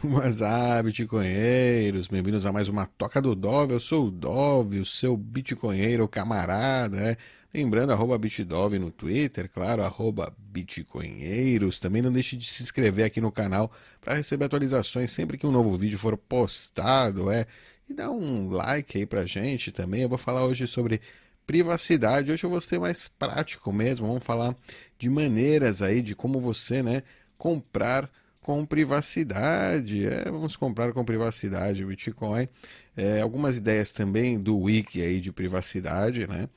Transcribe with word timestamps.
Mas 0.02 0.40
bitcoinheiros, 0.82 2.08
bem-vindos 2.08 2.46
a 2.46 2.52
mais 2.52 2.70
uma 2.70 2.86
Toca 2.86 3.20
do 3.20 3.34
Dove. 3.34 3.74
Eu 3.74 3.80
sou 3.80 4.06
o 4.06 4.10
Dove, 4.10 4.78
o 4.80 4.86
seu 4.86 5.14
bitcoinheiro 5.14 6.08
camarada, 6.08 6.96
né? 6.96 7.16
Lembrando, 7.52 7.92
arroba 7.92 8.16
bitdove 8.16 8.78
no 8.78 8.90
Twitter, 8.90 9.50
claro, 9.52 9.82
arroba 9.82 10.34
bitcoinheiros. 10.38 11.78
Também 11.78 12.00
não 12.00 12.10
deixe 12.10 12.34
de 12.34 12.50
se 12.50 12.62
inscrever 12.62 13.04
aqui 13.04 13.20
no 13.20 13.30
canal 13.30 13.70
para 14.00 14.14
receber 14.14 14.46
atualizações 14.46 15.12
sempre 15.12 15.36
que 15.36 15.46
um 15.46 15.52
novo 15.52 15.76
vídeo 15.76 15.98
for 15.98 16.16
postado, 16.16 17.30
é. 17.30 17.44
E 17.86 17.92
dá 17.92 18.10
um 18.10 18.48
like 18.48 18.96
aí 18.96 19.04
pra 19.04 19.26
gente 19.26 19.70
também. 19.70 20.00
Eu 20.00 20.08
vou 20.08 20.16
falar 20.16 20.46
hoje 20.46 20.66
sobre 20.66 21.02
privacidade. 21.46 22.32
Hoje 22.32 22.44
eu 22.44 22.50
vou 22.50 22.60
ser 22.62 22.78
mais 22.80 23.06
prático 23.06 23.70
mesmo. 23.70 24.06
Vamos 24.06 24.24
falar 24.24 24.56
de 24.98 25.10
maneiras 25.10 25.82
aí 25.82 26.00
de 26.00 26.14
como 26.14 26.40
você, 26.40 26.82
né, 26.82 27.02
comprar 27.36 28.10
com 28.40 28.64
privacidade. 28.64 30.06
É, 30.06 30.24
vamos 30.24 30.56
comprar 30.56 30.92
com 30.92 31.04
privacidade 31.04 31.84
o 31.84 31.88
Bitcoin. 31.88 32.48
É, 32.96 33.20
algumas 33.20 33.58
ideias 33.58 33.92
também 33.92 34.38
do 34.38 34.58
wiki 34.58 35.02
aí 35.02 35.20
de 35.20 35.32
privacidade, 35.32 36.26
né? 36.26 36.48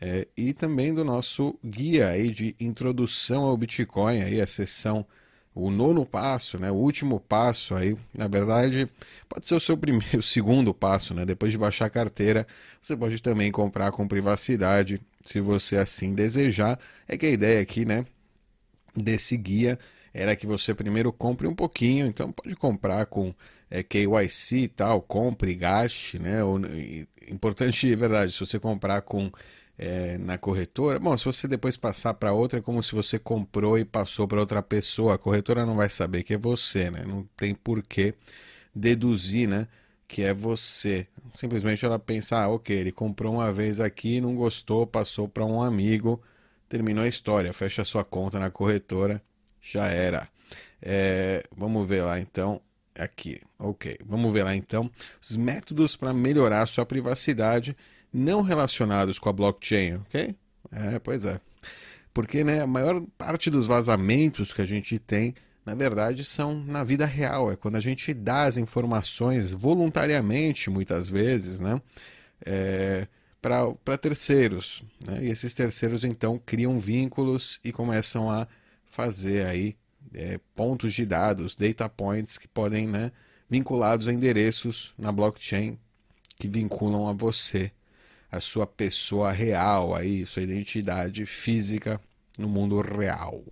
É, 0.00 0.28
e 0.36 0.52
também 0.52 0.94
do 0.94 1.04
nosso 1.04 1.58
guia 1.64 2.08
aí 2.08 2.30
de 2.30 2.54
introdução 2.60 3.42
ao 3.44 3.56
Bitcoin, 3.56 4.22
aí 4.22 4.40
a 4.40 4.46
sessão, 4.46 5.04
o 5.52 5.70
nono 5.70 6.06
passo, 6.06 6.58
né? 6.58 6.70
O 6.70 6.74
último 6.74 7.18
passo 7.18 7.74
aí, 7.74 7.96
na 8.14 8.28
verdade, 8.28 8.88
pode 9.28 9.48
ser 9.48 9.54
o 9.56 9.60
seu 9.60 9.76
primeiro, 9.76 10.18
o 10.18 10.22
segundo 10.22 10.72
passo, 10.72 11.14
né? 11.14 11.24
Depois 11.24 11.50
de 11.50 11.58
baixar 11.58 11.86
a 11.86 11.90
carteira, 11.90 12.46
você 12.80 12.96
pode 12.96 13.20
também 13.20 13.50
comprar 13.50 13.90
com 13.90 14.06
privacidade, 14.06 15.00
se 15.20 15.40
você 15.40 15.76
assim 15.76 16.14
desejar. 16.14 16.78
É 17.08 17.16
que 17.16 17.26
a 17.26 17.30
ideia 17.30 17.60
aqui, 17.60 17.84
né? 17.84 18.06
Desse 18.94 19.36
guia 19.36 19.78
era 20.12 20.36
que 20.36 20.46
você 20.46 20.74
primeiro 20.74 21.12
compre 21.12 21.46
um 21.46 21.54
pouquinho, 21.54 22.06
então 22.06 22.32
pode 22.32 22.54
comprar 22.56 23.06
com 23.06 23.34
é, 23.70 23.82
KYC 23.82 24.56
e 24.56 24.68
tal, 24.68 25.02
compre, 25.02 25.54
gaste, 25.54 26.18
né? 26.18 26.42
Ou, 26.42 26.60
importante, 27.28 27.92
é 27.92 27.96
verdade, 27.96 28.32
se 28.32 28.40
você 28.40 28.58
comprar 28.58 29.02
com 29.02 29.30
é, 29.78 30.18
na 30.18 30.36
corretora, 30.38 30.98
bom, 30.98 31.16
se 31.16 31.24
você 31.24 31.46
depois 31.46 31.76
passar 31.76 32.14
para 32.14 32.32
outra, 32.32 32.58
é 32.58 32.62
como 32.62 32.82
se 32.82 32.94
você 32.94 33.18
comprou 33.18 33.78
e 33.78 33.84
passou 33.84 34.26
para 34.26 34.40
outra 34.40 34.62
pessoa, 34.62 35.14
a 35.14 35.18
corretora 35.18 35.64
não 35.64 35.76
vai 35.76 35.88
saber 35.88 36.22
que 36.24 36.34
é 36.34 36.38
você, 36.38 36.90
né? 36.90 37.04
Não 37.06 37.24
tem 37.36 37.54
porquê 37.54 38.14
deduzir, 38.74 39.48
né? 39.48 39.68
Que 40.08 40.22
é 40.22 40.34
você. 40.34 41.06
Simplesmente 41.34 41.84
ela 41.84 41.98
pensa, 41.98 42.38
ah, 42.38 42.48
ok, 42.48 42.76
ele 42.76 42.92
comprou 42.92 43.34
uma 43.34 43.52
vez 43.52 43.80
aqui, 43.80 44.20
não 44.20 44.34
gostou, 44.36 44.86
passou 44.86 45.28
para 45.28 45.44
um 45.44 45.62
amigo, 45.62 46.22
terminou 46.68 47.04
a 47.04 47.08
história, 47.08 47.52
fecha 47.52 47.84
sua 47.84 48.04
conta 48.04 48.38
na 48.38 48.50
corretora 48.50 49.22
já 49.72 49.86
era. 49.86 50.28
É, 50.80 51.44
vamos 51.54 51.88
ver 51.88 52.02
lá 52.02 52.18
então. 52.18 52.60
Aqui, 52.98 53.40
ok. 53.58 53.96
Vamos 54.04 54.32
ver 54.32 54.42
lá 54.42 54.56
então 54.56 54.90
os 55.20 55.36
métodos 55.36 55.94
para 55.94 56.12
melhorar 56.12 56.66
sua 56.66 56.84
privacidade 56.84 57.76
não 58.12 58.42
relacionados 58.42 59.18
com 59.18 59.28
a 59.28 59.32
blockchain, 59.32 59.96
ok? 59.96 60.34
É, 60.72 60.98
pois 60.98 61.24
é. 61.24 61.40
Porque 62.12 62.42
né, 62.42 62.62
a 62.62 62.66
maior 62.66 63.00
parte 63.16 63.50
dos 63.50 63.66
vazamentos 63.66 64.52
que 64.52 64.60
a 64.60 64.66
gente 64.66 64.98
tem, 64.98 65.34
na 65.64 65.74
verdade, 65.74 66.24
são 66.24 66.54
na 66.54 66.82
vida 66.82 67.06
real. 67.06 67.52
É 67.52 67.56
quando 67.56 67.76
a 67.76 67.80
gente 67.80 68.12
dá 68.12 68.44
as 68.44 68.56
informações 68.56 69.52
voluntariamente, 69.52 70.68
muitas 70.68 71.08
vezes, 71.08 71.60
né? 71.60 71.80
É, 72.44 73.06
para 73.40 73.96
terceiros. 73.96 74.82
Né? 75.06 75.26
E 75.26 75.28
esses 75.28 75.52
terceiros 75.52 76.02
então 76.02 76.38
criam 76.44 76.80
vínculos 76.80 77.60
e 77.62 77.70
começam 77.70 78.30
a 78.30 78.48
fazer 78.88 79.46
aí 79.46 79.76
é, 80.14 80.38
pontos 80.54 80.92
de 80.94 81.04
dados, 81.04 81.56
data 81.56 81.88
points 81.88 82.38
que 82.38 82.48
podem, 82.48 82.86
né, 82.86 83.12
vinculados 83.48 84.06
a 84.06 84.12
endereços 84.12 84.92
na 84.98 85.12
blockchain 85.12 85.78
que 86.38 86.48
vinculam 86.48 87.08
a 87.08 87.12
você, 87.12 87.72
a 88.30 88.40
sua 88.40 88.66
pessoa 88.66 89.32
real 89.32 89.94
aí, 89.94 90.24
sua 90.26 90.42
identidade 90.42 91.24
física 91.26 92.00
no 92.38 92.48
mundo 92.48 92.80
real. 92.80 93.42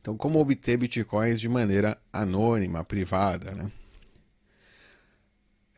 Então, 0.00 0.16
como 0.16 0.38
obter 0.38 0.76
bitcoins 0.76 1.40
de 1.40 1.48
maneira 1.48 1.98
anônima, 2.12 2.84
privada, 2.84 3.52
né? 3.52 3.72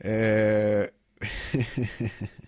É... 0.01 0.93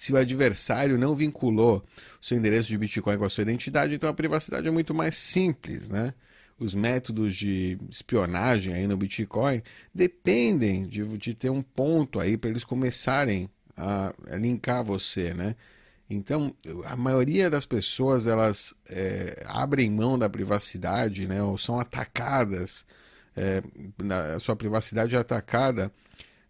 Se 0.00 0.14
o 0.14 0.16
adversário 0.16 0.96
não 0.96 1.14
vinculou 1.14 1.84
seu 2.22 2.34
endereço 2.38 2.70
de 2.70 2.78
Bitcoin 2.78 3.18
com 3.18 3.26
a 3.26 3.28
sua 3.28 3.42
identidade, 3.42 3.94
então 3.94 4.08
a 4.08 4.14
privacidade 4.14 4.66
é 4.66 4.70
muito 4.70 4.94
mais 4.94 5.14
simples, 5.14 5.88
né? 5.88 6.14
Os 6.58 6.74
métodos 6.74 7.36
de 7.36 7.76
espionagem 7.90 8.72
aí 8.72 8.86
no 8.86 8.96
Bitcoin 8.96 9.62
dependem 9.94 10.86
de, 10.86 11.04
de 11.18 11.34
ter 11.34 11.50
um 11.50 11.60
ponto 11.60 12.18
aí 12.18 12.38
para 12.38 12.48
eles 12.48 12.64
começarem 12.64 13.50
a, 13.76 14.14
a 14.30 14.36
linkar 14.36 14.82
você, 14.82 15.34
né? 15.34 15.54
Então, 16.08 16.56
a 16.86 16.96
maioria 16.96 17.50
das 17.50 17.66
pessoas 17.66 18.26
elas 18.26 18.72
é, 18.88 19.44
abrem 19.48 19.90
mão 19.90 20.18
da 20.18 20.30
privacidade, 20.30 21.26
né? 21.26 21.42
Ou 21.42 21.58
são 21.58 21.78
atacadas, 21.78 22.86
é, 23.36 23.62
na, 24.02 24.36
a 24.36 24.38
sua 24.38 24.56
privacidade 24.56 25.14
é 25.14 25.18
atacada 25.18 25.92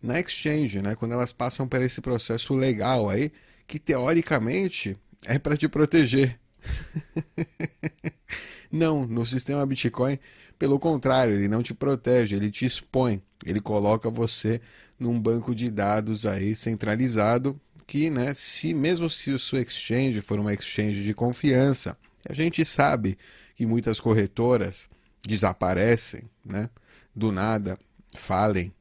na 0.02 0.18
exchange, 0.18 0.80
né? 0.80 0.94
Quando 0.94 1.12
elas 1.12 1.32
passam 1.32 1.68
por 1.68 1.82
esse 1.82 2.00
processo 2.00 2.54
legal 2.54 3.08
aí, 3.08 3.32
que 3.66 3.78
teoricamente 3.78 4.96
é 5.24 5.38
para 5.38 5.56
te 5.56 5.68
proteger. 5.68 6.38
não, 8.70 9.06
no 9.06 9.24
sistema 9.24 9.64
Bitcoin, 9.66 10.18
pelo 10.58 10.78
contrário, 10.78 11.34
ele 11.34 11.48
não 11.48 11.62
te 11.62 11.74
protege, 11.74 12.36
ele 12.36 12.50
te 12.50 12.64
expõe. 12.64 13.22
Ele 13.44 13.60
coloca 13.60 14.10
você 14.10 14.60
num 14.98 15.18
banco 15.18 15.54
de 15.54 15.70
dados 15.70 16.26
aí 16.26 16.54
centralizado 16.54 17.58
que, 17.86 18.08
né, 18.08 18.32
se 18.34 18.72
mesmo 18.72 19.10
se 19.10 19.32
o 19.32 19.38
seu 19.38 19.60
exchange 19.60 20.20
for 20.20 20.38
uma 20.38 20.54
exchange 20.54 21.02
de 21.02 21.12
confiança, 21.12 21.96
a 22.28 22.32
gente 22.32 22.64
sabe 22.64 23.18
que 23.56 23.66
muitas 23.66 23.98
corretoras 23.98 24.88
desaparecem, 25.26 26.22
né, 26.44 26.70
do 27.16 27.32
nada, 27.32 27.76
falem, 28.14 28.72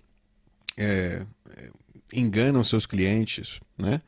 é, 0.80 1.26
é, 1.58 1.70
enganam 2.14 2.64
seus 2.64 2.86
clientes, 2.86 3.60
né? 3.78 4.02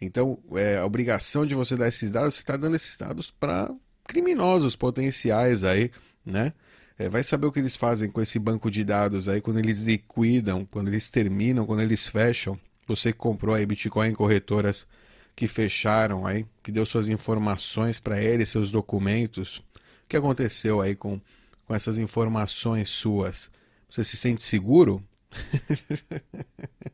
Então, 0.00 0.38
é, 0.54 0.78
a 0.78 0.86
obrigação 0.86 1.46
de 1.46 1.54
você 1.54 1.76
dar 1.76 1.88
esses 1.88 2.10
dados, 2.10 2.34
você 2.34 2.40
está 2.40 2.56
dando 2.56 2.76
esses 2.76 2.96
dados 2.96 3.30
para 3.30 3.72
criminosos 4.04 4.76
potenciais 4.76 5.64
aí, 5.64 5.90
né? 6.24 6.52
É, 6.98 7.08
vai 7.08 7.22
saber 7.22 7.46
o 7.46 7.52
que 7.52 7.58
eles 7.58 7.76
fazem 7.76 8.08
com 8.10 8.20
esse 8.20 8.38
banco 8.38 8.70
de 8.70 8.84
dados 8.84 9.26
aí 9.26 9.40
quando 9.40 9.58
eles 9.58 9.82
liquidam, 9.82 10.64
quando 10.66 10.88
eles 10.88 11.10
terminam, 11.10 11.66
quando 11.66 11.82
eles 11.82 12.06
fecham. 12.06 12.58
Você 12.86 13.12
que 13.12 13.18
comprou 13.18 13.54
aí 13.54 13.66
Bitcoin 13.66 14.10
em 14.10 14.14
corretoras 14.14 14.86
que 15.34 15.48
fecharam 15.48 16.26
aí, 16.26 16.46
que 16.62 16.70
deu 16.70 16.84
suas 16.84 17.08
informações 17.08 17.98
para 17.98 18.22
eles, 18.22 18.50
seus 18.50 18.70
documentos. 18.70 19.58
O 19.58 20.08
que 20.08 20.16
aconteceu 20.16 20.80
aí 20.80 20.94
com, 20.94 21.20
com 21.64 21.74
essas 21.74 21.96
informações 21.96 22.90
suas? 22.90 23.50
Você 23.88 24.04
se 24.04 24.16
sente 24.16 24.44
seguro? 24.44 25.02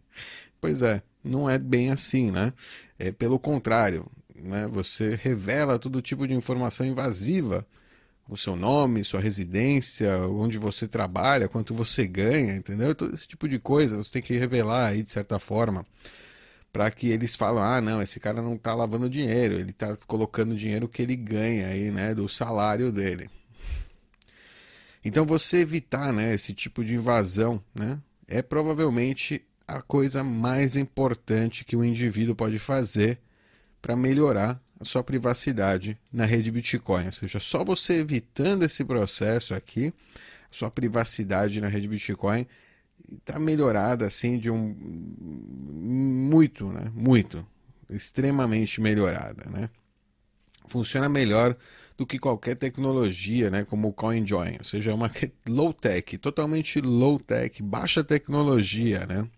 pois 0.60 0.82
é, 0.82 1.03
não 1.22 1.49
é 1.49 1.59
bem 1.59 1.91
assim, 1.91 2.31
né? 2.31 2.53
É 2.99 3.12
pelo 3.12 3.38
contrário, 3.38 4.06
né? 4.34 4.66
Você 4.69 5.16
revela 5.16 5.78
todo 5.78 6.03
tipo 6.03 6.26
de 6.26 6.34
informação 6.34 6.87
invasiva, 6.87 7.66
o 8.28 8.37
seu 8.37 8.54
nome, 8.54 9.04
sua 9.04 9.21
residência, 9.21 10.19
onde 10.28 10.59
você 10.59 10.87
trabalha, 10.87 11.49
quanto 11.49 11.75
você 11.75 12.06
ganha, 12.06 12.54
entendeu? 12.54 12.94
Todo 12.94 13.15
esse 13.15 13.26
tipo 13.26 13.49
de 13.49 13.59
coisa 13.59 13.97
você 13.97 14.12
tem 14.12 14.22
que 14.22 14.37
revelar 14.37 14.88
aí 14.88 15.03
de 15.03 15.10
certa 15.10 15.38
forma 15.38 15.84
para 16.72 16.91
que 16.91 17.09
eles 17.09 17.34
falem, 17.34 17.62
ah, 17.62 17.81
não, 17.81 18.03
esse 18.03 18.20
cara 18.20 18.43
não 18.43 18.55
está 18.55 18.75
lavando 18.75 19.09
dinheiro, 19.09 19.55
ele 19.55 19.70
está 19.70 19.97
colocando 20.06 20.55
dinheiro 20.55 20.88
que 20.88 21.03
ele 21.03 21.16
ganha 21.16 21.69
aí, 21.69 21.91
né, 21.91 22.15
do 22.15 22.28
salário 22.28 22.93
dele. 22.93 23.31
Então 25.05 25.25
você 25.25 25.59
evitar, 25.59 26.12
né, 26.12 26.34
esse 26.34 26.53
tipo 26.53 26.84
de 26.84 26.94
invasão, 26.94 27.62
né, 27.75 27.99
é 28.29 28.43
provavelmente 28.43 29.43
a 29.67 29.81
coisa 29.81 30.23
mais 30.23 30.77
importante 30.77 31.65
que 31.65 31.75
o 31.75 31.85
indivíduo 31.85 32.37
pode 32.37 32.59
fazer 32.59 33.19
para 33.81 33.97
melhorar 33.97 34.61
a 34.79 34.85
sua 34.85 35.03
privacidade 35.03 35.99
na 36.13 36.25
rede 36.25 36.51
Bitcoin. 36.51 37.07
Ou 37.07 37.13
seja, 37.13 37.41
só 37.41 37.65
você 37.65 37.95
evitando 37.95 38.65
esse 38.65 38.85
processo 38.85 39.55
aqui, 39.55 39.93
sua 40.51 40.71
privacidade 40.71 41.61
na 41.61 41.69
rede 41.69 41.89
Bitcoin 41.89 42.47
está 43.19 43.39
melhorada 43.39 44.07
assim 44.07 44.39
de 44.39 44.51
um 44.51 44.75
muito, 45.71 46.69
né? 46.69 46.91
Muito, 46.95 47.47
extremamente 47.89 48.81
melhorada, 48.81 49.49
né? 49.51 49.71
Funciona 50.69 51.09
melhor 51.09 51.57
do 51.99 52.06
que 52.06 52.17
qualquer 52.17 52.55
tecnologia, 52.55 53.50
né, 53.50 53.65
como 53.65 53.89
o 53.89 53.93
CoinJoin, 53.93 54.56
ou 54.59 54.65
seja, 54.65 54.93
é 54.93 54.95
uma 54.95 55.11
low 55.49 55.73
tech, 55.73 56.17
totalmente 56.19 56.81
low 56.81 57.19
tech, 57.19 57.61
baixa 57.61 58.05
tecnologia, 58.05 59.05
né? 59.05 59.29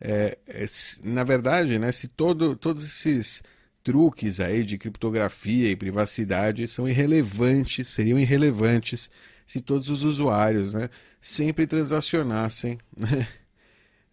É, 0.00 0.38
é, 0.46 0.64
na 1.04 1.24
verdade, 1.24 1.78
né, 1.80 1.90
se 1.90 2.06
todo, 2.06 2.54
todos 2.56 2.84
esses 2.84 3.42
truques 3.82 4.38
aí 4.38 4.62
de 4.62 4.78
criptografia 4.78 5.70
e 5.70 5.76
privacidade 5.76 6.68
são 6.68 6.88
irrelevantes, 6.88 7.88
seriam 7.88 8.18
irrelevantes 8.18 9.10
se 9.46 9.60
todos 9.60 9.90
os 9.90 10.04
usuários 10.04 10.72
né, 10.72 10.88
sempre 11.20 11.66
transacionassem, 11.66 12.78
né, 12.96 13.26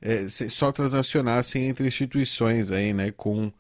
é, 0.01 0.27
só 0.27 0.72
transacionassem 0.72 1.68
entre 1.68 1.88
instituições 1.88 2.72
aí, 2.72 2.94
né, 2.94 3.12
com 3.12 3.51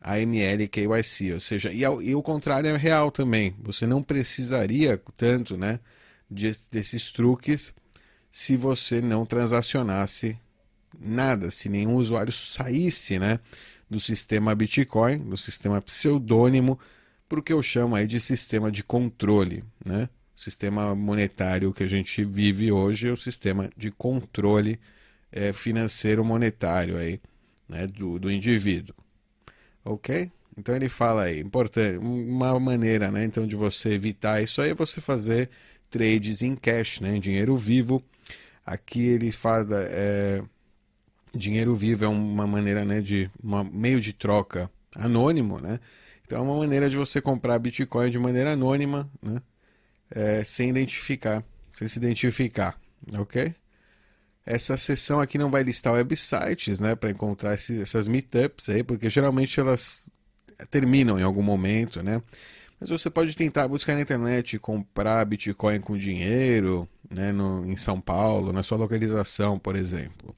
AML 0.00 0.68
KYC, 0.70 1.32
ou 1.32 1.40
seja, 1.40 1.72
e, 1.72 1.80
e 1.80 2.14
o 2.14 2.22
contrário 2.22 2.68
é 2.70 2.76
real 2.76 3.10
também. 3.10 3.54
Você 3.60 3.86
não 3.86 4.02
precisaria 4.02 5.00
tanto 5.16 5.56
né, 5.56 5.80
de, 6.30 6.52
desses 6.70 7.10
truques 7.10 7.74
se 8.30 8.56
você 8.56 9.00
não 9.00 9.26
transacionasse 9.26 10.38
nada, 10.98 11.50
se 11.50 11.68
nenhum 11.68 11.96
usuário 11.96 12.32
saísse 12.32 13.18
né, 13.18 13.40
do 13.90 13.98
sistema 13.98 14.54
Bitcoin, 14.54 15.18
do 15.18 15.36
sistema 15.36 15.80
pseudônimo, 15.80 16.78
o 17.30 17.42
que 17.42 17.52
eu 17.52 17.62
chamo 17.62 17.94
aí 17.94 18.06
de 18.06 18.18
sistema 18.18 18.70
de 18.70 18.82
controle. 18.82 19.64
Né? 19.84 20.08
O 20.34 20.40
sistema 20.40 20.94
monetário 20.94 21.72
que 21.72 21.82
a 21.82 21.88
gente 21.88 22.24
vive 22.24 22.72
hoje 22.72 23.08
é 23.08 23.12
o 23.12 23.16
sistema 23.16 23.68
de 23.76 23.90
controle 23.90 24.78
é, 25.30 25.52
financeiro 25.52 26.24
monetário 26.24 26.96
aí, 26.96 27.20
né, 27.68 27.86
do, 27.86 28.18
do 28.18 28.30
indivíduo. 28.30 28.94
Ok? 29.88 30.30
Então 30.56 30.76
ele 30.76 30.88
fala 30.88 31.22
aí, 31.22 31.40
importante, 31.40 31.98
uma 31.98 32.58
maneira 32.60 33.10
né, 33.10 33.24
então 33.24 33.46
de 33.46 33.56
você 33.56 33.92
evitar 33.92 34.42
isso 34.42 34.60
aí 34.60 34.70
é 34.70 34.74
você 34.74 35.00
fazer 35.00 35.48
trades 35.88 36.42
em 36.42 36.54
cash, 36.54 37.00
né, 37.00 37.16
em 37.16 37.20
dinheiro 37.20 37.56
vivo. 37.56 38.02
Aqui 38.66 39.00
ele 39.00 39.32
fala 39.32 39.66
é, 39.84 40.42
dinheiro 41.34 41.74
vivo 41.74 42.04
é 42.04 42.08
uma 42.08 42.46
maneira 42.46 42.84
né, 42.84 43.00
de 43.00 43.30
um 43.42 43.64
meio 43.64 43.98
de 44.00 44.12
troca 44.12 44.70
anônimo, 44.94 45.58
né? 45.58 45.80
Então 46.26 46.38
é 46.38 46.42
uma 46.42 46.58
maneira 46.58 46.90
de 46.90 46.96
você 46.96 47.20
comprar 47.22 47.58
Bitcoin 47.58 48.10
de 48.10 48.18
maneira 48.18 48.52
anônima, 48.52 49.10
né? 49.22 49.40
É, 50.10 50.44
sem 50.44 50.68
identificar, 50.68 51.42
sem 51.70 51.88
se 51.88 51.98
identificar, 51.98 52.78
ok? 53.14 53.54
Essa 54.50 54.78
sessão 54.78 55.20
aqui 55.20 55.36
não 55.36 55.50
vai 55.50 55.62
listar 55.62 55.92
websites, 55.92 56.80
né, 56.80 56.94
para 56.94 57.10
encontrar 57.10 57.52
esses, 57.52 57.78
essas 57.80 58.08
meetups 58.08 58.70
aí, 58.70 58.82
porque 58.82 59.10
geralmente 59.10 59.60
elas 59.60 60.08
terminam 60.70 61.18
em 61.18 61.22
algum 61.22 61.42
momento, 61.42 62.02
né? 62.02 62.22
Mas 62.80 62.88
você 62.88 63.10
pode 63.10 63.36
tentar 63.36 63.68
buscar 63.68 63.94
na 63.94 64.00
internet 64.00 64.58
comprar 64.58 65.22
Bitcoin 65.26 65.80
com 65.80 65.98
dinheiro, 65.98 66.88
né, 67.10 67.30
no, 67.30 67.70
em 67.70 67.76
São 67.76 68.00
Paulo, 68.00 68.50
na 68.50 68.62
sua 68.62 68.78
localização, 68.78 69.58
por 69.58 69.76
exemplo. 69.76 70.34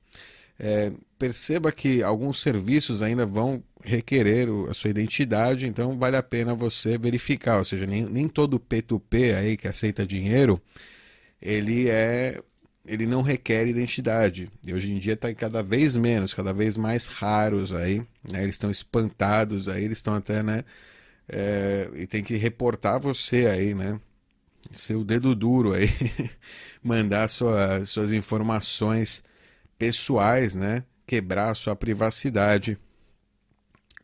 É, 0.59 0.91
perceba 1.17 1.71
que 1.71 2.03
alguns 2.03 2.41
serviços 2.41 3.03
ainda 3.03 3.25
vão 3.25 3.63
requerer 3.81 4.49
a 4.69 4.75
sua 4.75 4.91
identidade, 4.91 5.69
então 5.69 5.97
vale 5.97 6.17
a 6.17 6.23
pena 6.23 6.53
você 6.53 6.99
verificar. 6.99 7.59
Ou 7.59 7.65
seja, 7.65 7.87
nem, 7.87 8.05
nem 8.07 8.27
todo 8.27 8.59
P2P 8.59 9.37
aí 9.37 9.57
que 9.57 9.69
aceita 9.69 10.05
dinheiro, 10.05 10.61
ele 11.41 11.89
é 11.89 12.43
ele 12.85 13.07
não 13.07 13.23
requer 13.23 13.67
identidade. 13.67 14.49
E 14.67 14.73
hoje 14.73 14.91
em 14.93 14.99
dia 14.99 15.15
está 15.15 15.33
cada 15.35 15.63
vez 15.63 15.97
menos, 15.97 16.35
cada 16.35 16.53
vez 16.53 16.77
mais 16.77 17.07
raros 17.07 17.73
aí. 17.73 17.99
Né? 18.29 18.43
Eles 18.43 18.55
estão 18.55 18.71
espantados 18.71 19.69
aí, 19.69 19.85
eles 19.85 19.99
estão 19.99 20.15
até, 20.15 20.43
né? 20.43 20.65
É, 21.29 21.91
e 21.95 22.07
tem 22.07 22.25
que 22.25 22.37
reportar 22.37 22.99
você 22.99 23.47
aí, 23.47 23.75
né? 23.75 24.01
Seu 24.73 25.05
dedo 25.05 25.35
duro 25.35 25.73
aí, 25.73 25.89
mandar 26.83 27.29
sua, 27.29 27.85
suas 27.87 28.13
informações 28.13 29.23
pessoais, 29.79 30.55
né? 30.55 30.85
Quebrar 31.07 31.55
sua 31.55 31.77
privacidade 31.77 32.79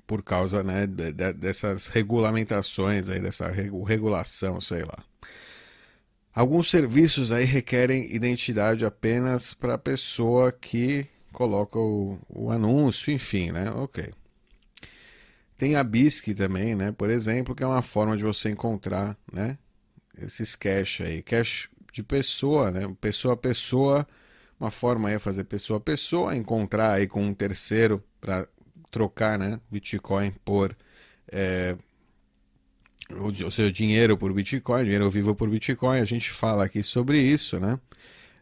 por 0.07 0.23
causa 0.23 0.63
né, 0.63 0.87
de, 0.87 1.13
de, 1.13 1.33
dessas 1.33 1.89
regulamentações 1.89 3.09
aí, 3.09 3.21
dessa 3.21 3.49
regulação, 3.49 4.61
sei 4.61 4.85
lá. 4.85 4.99
Alguns 6.37 6.71
serviços 6.71 7.33
aí 7.33 7.47
requerem 7.47 8.15
identidade 8.15 8.85
apenas 8.85 9.55
para 9.55 9.75
a 9.75 9.79
pessoa 9.79 10.53
que 10.53 11.07
coloca 11.33 11.79
o, 11.79 12.19
o, 12.29 12.51
anúncio, 12.51 13.11
enfim, 13.11 13.51
né? 13.51 13.71
Ok. 13.71 14.13
Tem 15.57 15.77
a 15.77 15.83
BISC 15.83 16.35
também, 16.35 16.75
né? 16.75 16.93
Por 16.93 17.09
exemplo, 17.09 17.55
que 17.55 17.65
é 17.65 17.67
uma 17.67 17.81
forma 17.81 18.19
de 18.19 18.23
você 18.23 18.51
encontrar, 18.51 19.17
né? 19.33 19.57
Esses 20.19 20.55
cache 20.55 21.03
aí, 21.03 21.23
cache 21.23 21.71
de 21.91 22.03
pessoa, 22.03 22.71
né? 22.71 22.83
Pessoa 23.01 23.33
a 23.33 23.37
pessoa 23.39 24.07
uma 24.61 24.71
forma 24.71 25.11
é 25.11 25.19
fazer 25.19 25.45
pessoa 25.45 25.79
a 25.79 25.81
pessoa, 25.81 26.37
encontrar 26.37 26.93
aí 26.93 27.07
com 27.07 27.23
um 27.23 27.33
terceiro 27.33 28.05
para 28.21 28.47
trocar 28.91 29.39
né, 29.39 29.59
Bitcoin 29.71 30.33
por. 30.45 30.77
É, 31.33 31.77
ou 33.11 33.51
seja, 33.51 33.71
dinheiro 33.71 34.17
por 34.17 34.33
Bitcoin, 34.33 34.85
dinheiro 34.85 35.11
vivo 35.11 35.35
por 35.35 35.49
Bitcoin. 35.49 36.01
A 36.01 36.05
gente 36.05 36.31
fala 36.31 36.65
aqui 36.65 36.83
sobre 36.83 37.21
isso, 37.21 37.61
né? 37.61 37.79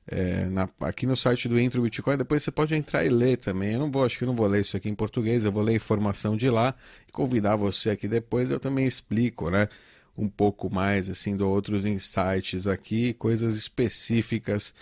É, 0.07 0.45
na, 0.47 0.69
aqui 0.81 1.07
no 1.07 1.17
site 1.17 1.49
do 1.49 1.59
Intro 1.59 1.81
Bitcoin, 1.81 2.19
depois 2.19 2.43
você 2.43 2.51
pode 2.51 2.75
entrar 2.75 3.05
e 3.05 3.09
ler 3.09 3.39
também. 3.39 3.73
Eu 3.73 3.79
não 3.79 3.91
vou, 3.91 4.05
acho 4.05 4.19
que 4.19 4.27
não 4.27 4.37
vou 4.37 4.47
ler 4.47 4.61
isso 4.61 4.77
aqui 4.77 4.89
em 4.89 4.95
português, 4.95 5.45
eu 5.45 5.53
vou 5.53 5.63
ler 5.63 5.75
informação 5.75 6.37
de 6.37 6.51
lá 6.51 6.75
e 7.09 7.13
convidar 7.13 7.57
você 7.57 7.91
aqui 7.91 8.07
depois. 8.07 8.51
Eu 8.51 8.61
também 8.61 8.87
explico, 8.87 9.51
né? 9.51 9.69
Um 10.17 10.29
pouco 10.29 10.71
mais 10.73 11.09
assim 11.09 11.37
de 11.37 11.43
outros 11.43 11.85
insights 11.85 12.67
aqui, 12.67 13.15
coisas 13.15 13.57
específicas 13.57 14.75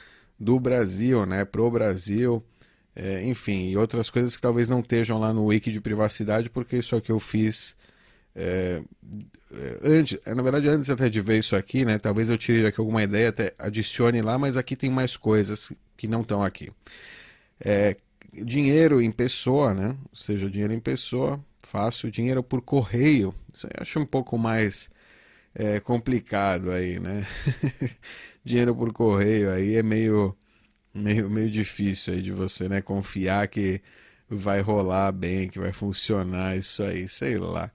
do 0.43 0.59
Brasil, 0.59 1.25
né, 1.25 1.45
pro 1.45 1.71
Brasil, 1.71 2.45
é, 2.97 3.25
enfim, 3.25 3.69
e 3.69 3.77
outras 3.77 4.11
coisas 4.11 4.35
que 4.35 4.43
talvez 4.43 4.69
não 4.69 4.81
estejam 4.81 5.19
lá 5.19 5.33
no 5.33 5.47
wiki 5.47 5.71
de 5.71 5.81
privacidade, 5.81 6.51
porque 6.51 6.77
isso 6.77 6.97
aqui 6.97 7.11
eu 7.11 7.21
fiz 7.21 7.77
é, 8.35 8.83
é 9.53 9.79
antes, 9.85 10.19
na 10.27 10.43
verdade 10.43 10.69
antes 10.69 10.91
até 10.91 11.09
de 11.09 11.21
ver 11.21 11.39
isso 11.39 11.57
aqui, 11.57 11.85
né, 11.85 11.99
talvez 11.99 12.29
eu 12.29 12.39
tire 12.39 12.67
aqui 12.67 12.81
alguma 12.81 13.03
ideia, 13.03 13.29
até 13.29 13.55
adicione 13.59 14.23
lá, 14.23 14.39
mas 14.39 14.57
aqui 14.57 14.77
tem 14.77 14.91
mais 14.91 15.17
coisas 15.17 15.73
que 15.97 16.09
não 16.09 16.23
estão 16.23 16.43
aqui. 16.43 16.71
É, 17.61 17.97
dinheiro 18.33 19.01
em 19.03 19.11
pessoa, 19.11 19.75
né, 19.75 19.89
ou 20.11 20.17
seja, 20.17 20.51
dinheiro 20.51 20.73
em 20.73 20.81
pessoa, 20.81 21.43
fácil, 21.63 22.11
dinheiro 22.11 22.43
por 22.43 22.63
correio, 22.63 23.35
isso 23.53 23.67
eu 23.67 23.71
acho 23.81 23.99
um 24.01 24.07
pouco 24.07 24.39
mais 24.39 24.91
é, 25.55 25.81
complicado 25.81 26.71
aí, 26.71 26.99
né? 27.01 27.27
dinheiro 28.45 28.75
por 28.75 28.93
correio 28.93 29.51
aí 29.53 29.77
é 29.77 29.83
meio, 29.83 30.37
meio, 30.95 31.31
meio 31.31 31.51
difícil 31.51 32.15
aí 32.15 32.23
de 32.23 32.33
você 32.33 32.69
né, 32.69 32.83
confiar 32.83 33.49
que 33.49 33.83
vai 34.29 34.61
rolar 34.61 35.13
bem, 35.13 35.49
que 35.49 35.59
vai 35.59 35.73
funcionar 35.73 36.57
isso 36.57 36.83
aí, 36.83 37.09
sei 37.09 37.39
lá. 37.39 37.71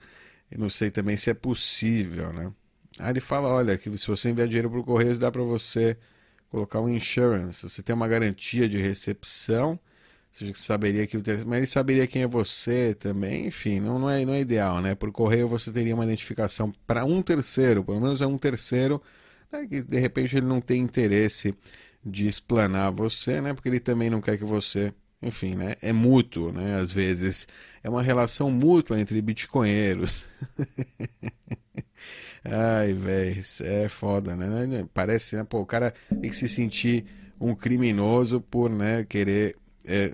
Eu 0.51 0.59
não 0.59 0.69
sei 0.69 0.91
também 0.91 1.17
se 1.17 1.29
é 1.29 1.33
possível, 1.33 2.31
né? 2.33 2.53
Aí 2.99 3.11
ele 3.11 3.19
fala, 3.21 3.49
olha, 3.49 3.77
que 3.77 3.95
se 3.97 4.07
você 4.07 4.29
enviar 4.29 4.47
dinheiro 4.47 4.69
por 4.69 4.83
correio, 4.83 5.17
dá 5.19 5.31
para 5.31 5.44
você 5.44 5.97
colocar 6.49 6.79
um 6.81 6.89
insurance, 6.89 7.61
você 7.63 7.83
tem 7.83 7.94
uma 7.94 8.07
garantia 8.07 8.67
de 8.69 8.77
recepção, 8.77 9.71
ou 9.71 9.79
seja, 10.31 10.54
que 10.54 10.59
saberia 10.59 11.06
que 11.06 11.18
o 11.18 11.23
mas 11.45 11.57
ele 11.57 11.66
saberia 11.66 12.07
quem 12.07 12.23
é 12.23 12.27
você 12.27 12.94
também, 12.95 13.47
enfim, 13.47 13.80
não, 13.80 13.99
não, 13.99 14.09
é, 14.09 14.25
não 14.25 14.33
é 14.33 14.42
ideal, 14.42 14.81
né? 14.81 14.95
Por 14.95 15.11
correio 15.11 15.47
você 15.47 15.71
teria 15.71 15.94
uma 15.95 16.06
identificação 16.06 16.71
para 16.85 17.06
um 17.06 17.21
terceiro, 17.21 17.83
pelo 17.83 17.99
menos 18.01 18.21
é 18.21 18.27
um 18.27 18.37
terceiro 18.37 19.01
né, 19.51 19.68
que 19.68 19.81
de 19.81 19.99
repente 19.99 20.37
ele 20.37 20.45
não 20.45 20.61
tem 20.61 20.81
interesse 20.81 21.54
de 22.06 22.27
explanar 22.27 22.92
você, 22.92 23.42
né, 23.42 23.54
porque 23.54 23.69
ele 23.69 23.80
também 23.80 24.09
não 24.09 24.21
quer 24.21 24.37
que 24.37 24.45
você, 24.45 24.94
enfim, 25.21 25.56
né, 25.56 25.76
é 25.81 25.92
mútuo, 25.92 26.52
né, 26.52 26.80
às 26.80 26.92
vezes 26.92 27.47
é 27.83 27.90
uma 27.90 28.02
relação 28.02 28.52
mútua 28.52 29.00
entre 29.00 29.21
bitcoinheiros. 29.21 30.26
Ai, 32.44 32.94
velho, 32.94 33.42
é 33.62 33.90
foda, 33.90 34.36
né? 34.36 34.88
Parece, 34.94 35.36
né? 35.36 35.44
Pô, 35.44 35.59
o 35.59 35.66
cara 35.66 35.94
tem 36.09 36.30
que 36.30 36.36
se 36.36 36.47
sentir 36.47 37.06
um 37.40 37.54
criminoso 37.54 38.40
por, 38.40 38.69
né, 38.69 39.04
querer 39.04 39.57
é, 39.86 40.14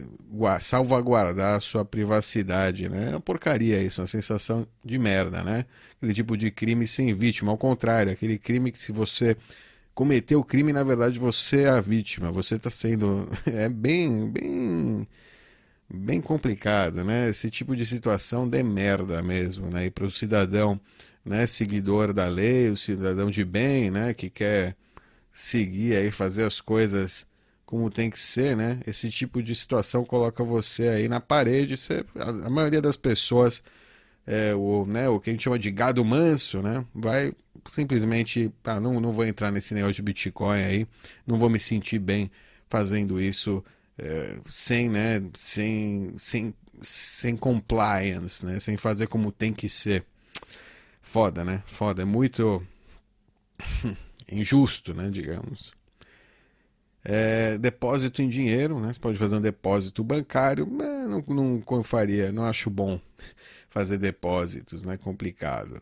salvaguardar 0.60 1.56
a 1.58 1.60
sua 1.60 1.84
privacidade, 1.86 2.90
né? 2.90 3.08
É 3.08 3.10
uma 3.12 3.20
porcaria 3.20 3.82
isso, 3.82 4.02
uma 4.02 4.08
sensação 4.08 4.68
de 4.84 4.98
merda, 4.98 5.44
né? 5.44 5.66
Aquele 5.98 6.14
tipo 6.14 6.38
de 6.38 6.52
crime 6.52 6.88
sem 6.88 7.14
vítima, 7.14 7.52
ao 7.52 7.58
contrário, 7.58 8.12
aquele 8.12 8.38
crime 8.38 8.72
que 8.72 8.80
se 8.80 8.92
você 8.92 9.36
cometeu 9.94 10.40
o 10.40 10.44
crime, 10.44 10.74
na 10.74 10.84
verdade 10.84 11.20
você 11.20 11.64
é 11.64 11.70
a 11.70 11.82
vítima, 11.82 12.32
você 12.32 12.56
está 12.56 12.70
sendo 12.70 13.30
é 13.46 13.70
bem, 13.70 14.30
bem, 14.32 15.08
bem 15.90 16.22
complicado, 16.22 17.04
né? 17.04 17.30
Esse 17.30 17.50
tipo 17.50 17.76
de 17.76 17.86
situação 17.86 18.48
de 18.48 18.62
merda 18.64 19.22
mesmo, 19.22 19.70
né? 19.70 19.86
E 19.88 19.92
para 19.92 20.06
o 20.06 20.12
cidadão, 20.12 20.80
né, 21.26 21.48
seguidor 21.48 22.14
da 22.14 22.28
lei, 22.28 22.70
o 22.70 22.78
cidadão 22.78 23.32
de 23.32 23.46
bem, 23.46 23.92
né, 23.92 24.14
que 24.14 24.30
quer 24.30 24.76
seguir 25.34 25.96
aí 25.96 26.12
fazer 26.12 26.44
as 26.44 26.62
coisas 26.62 27.26
como 27.66 27.90
tem 27.90 28.10
que 28.10 28.20
ser, 28.20 28.56
né? 28.56 28.80
Esse 28.86 29.10
tipo 29.10 29.42
de 29.42 29.56
situação 29.56 30.06
coloca 30.06 30.44
você 30.44 30.90
aí 30.90 31.08
na 31.08 31.20
parede. 31.20 31.76
Você, 31.76 32.06
a, 32.20 32.46
a, 32.46 32.50
maioria 32.50 32.80
das 32.80 32.96
pessoas, 32.96 33.64
é, 34.25 34.56
o, 34.56 34.86
né, 34.86 35.10
o 35.10 35.20
que 35.20 35.30
a 35.30 35.34
gente 35.34 35.44
chama 35.44 35.60
de 35.60 35.70
gado 35.72 36.03
manso, 36.03 36.62
né? 36.62 36.86
Vai 36.94 37.34
simplesmente, 37.68 38.51
ah, 38.63 38.80
não, 38.80 39.00
não 39.00 39.12
vou 39.12 39.25
entrar 39.25 39.51
nesse 39.51 39.74
negócio 39.74 39.96
de 39.96 40.01
Bitcoin 40.01 40.62
aí, 40.62 40.88
não 41.25 41.38
vou 41.38 41.50
me 41.50 41.60
sentir 41.60 42.00
bem 42.00 42.30
fazendo 42.70 43.22
isso 43.22 43.63
é, 43.98 44.38
sem, 44.50 44.89
né, 44.89 45.24
sem, 45.34 46.13
sem, 46.18 46.53
sem 46.82 47.38
compliance, 47.38 48.46
né? 48.46 48.60
Sem 48.60 48.77
fazer 48.77 49.08
como 49.08 49.32
tem 49.32 49.53
que 49.53 49.70
ser. 49.70 50.06
Foda, 51.01 51.46
né? 51.46 51.62
Foda. 51.68 52.01
É 52.01 52.06
muito 52.06 52.65
injusto, 54.32 54.94
né, 54.94 55.10
digamos. 55.12 55.72
É, 57.06 57.58
depósito 57.58 58.22
em 58.22 58.30
dinheiro, 58.30 58.80
né? 58.80 58.94
Você 58.94 59.00
pode 59.00 59.18
fazer 59.18 59.36
um 59.36 59.42
depósito 59.42 60.03
bancário, 60.03 60.65
mas 60.65 61.10
não, 61.27 61.62
não 61.70 61.84
faria, 61.84 62.32
não 62.32 62.46
acho 62.46 62.70
bom 62.70 63.00
fazer 63.74 63.98
depósitos, 63.98 64.84
né? 64.84 64.98
Complicado. 64.98 65.82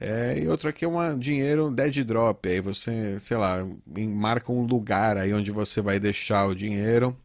É, 0.00 0.38
e 0.38 0.48
outro 0.48 0.68
aqui 0.68 0.84
é 0.84 0.88
um 0.88 1.18
dinheiro 1.18 1.70
dead 1.70 2.04
drop, 2.04 2.48
aí 2.48 2.60
você, 2.60 3.18
sei 3.20 3.36
lá, 3.36 3.64
marca 3.86 4.50
um 4.52 4.62
lugar 4.62 5.16
aí 5.16 5.32
onde 5.32 5.50
você 5.50 5.80
vai 5.80 6.00
deixar 6.00 6.46
o 6.46 6.54
dinheiro, 6.54 7.16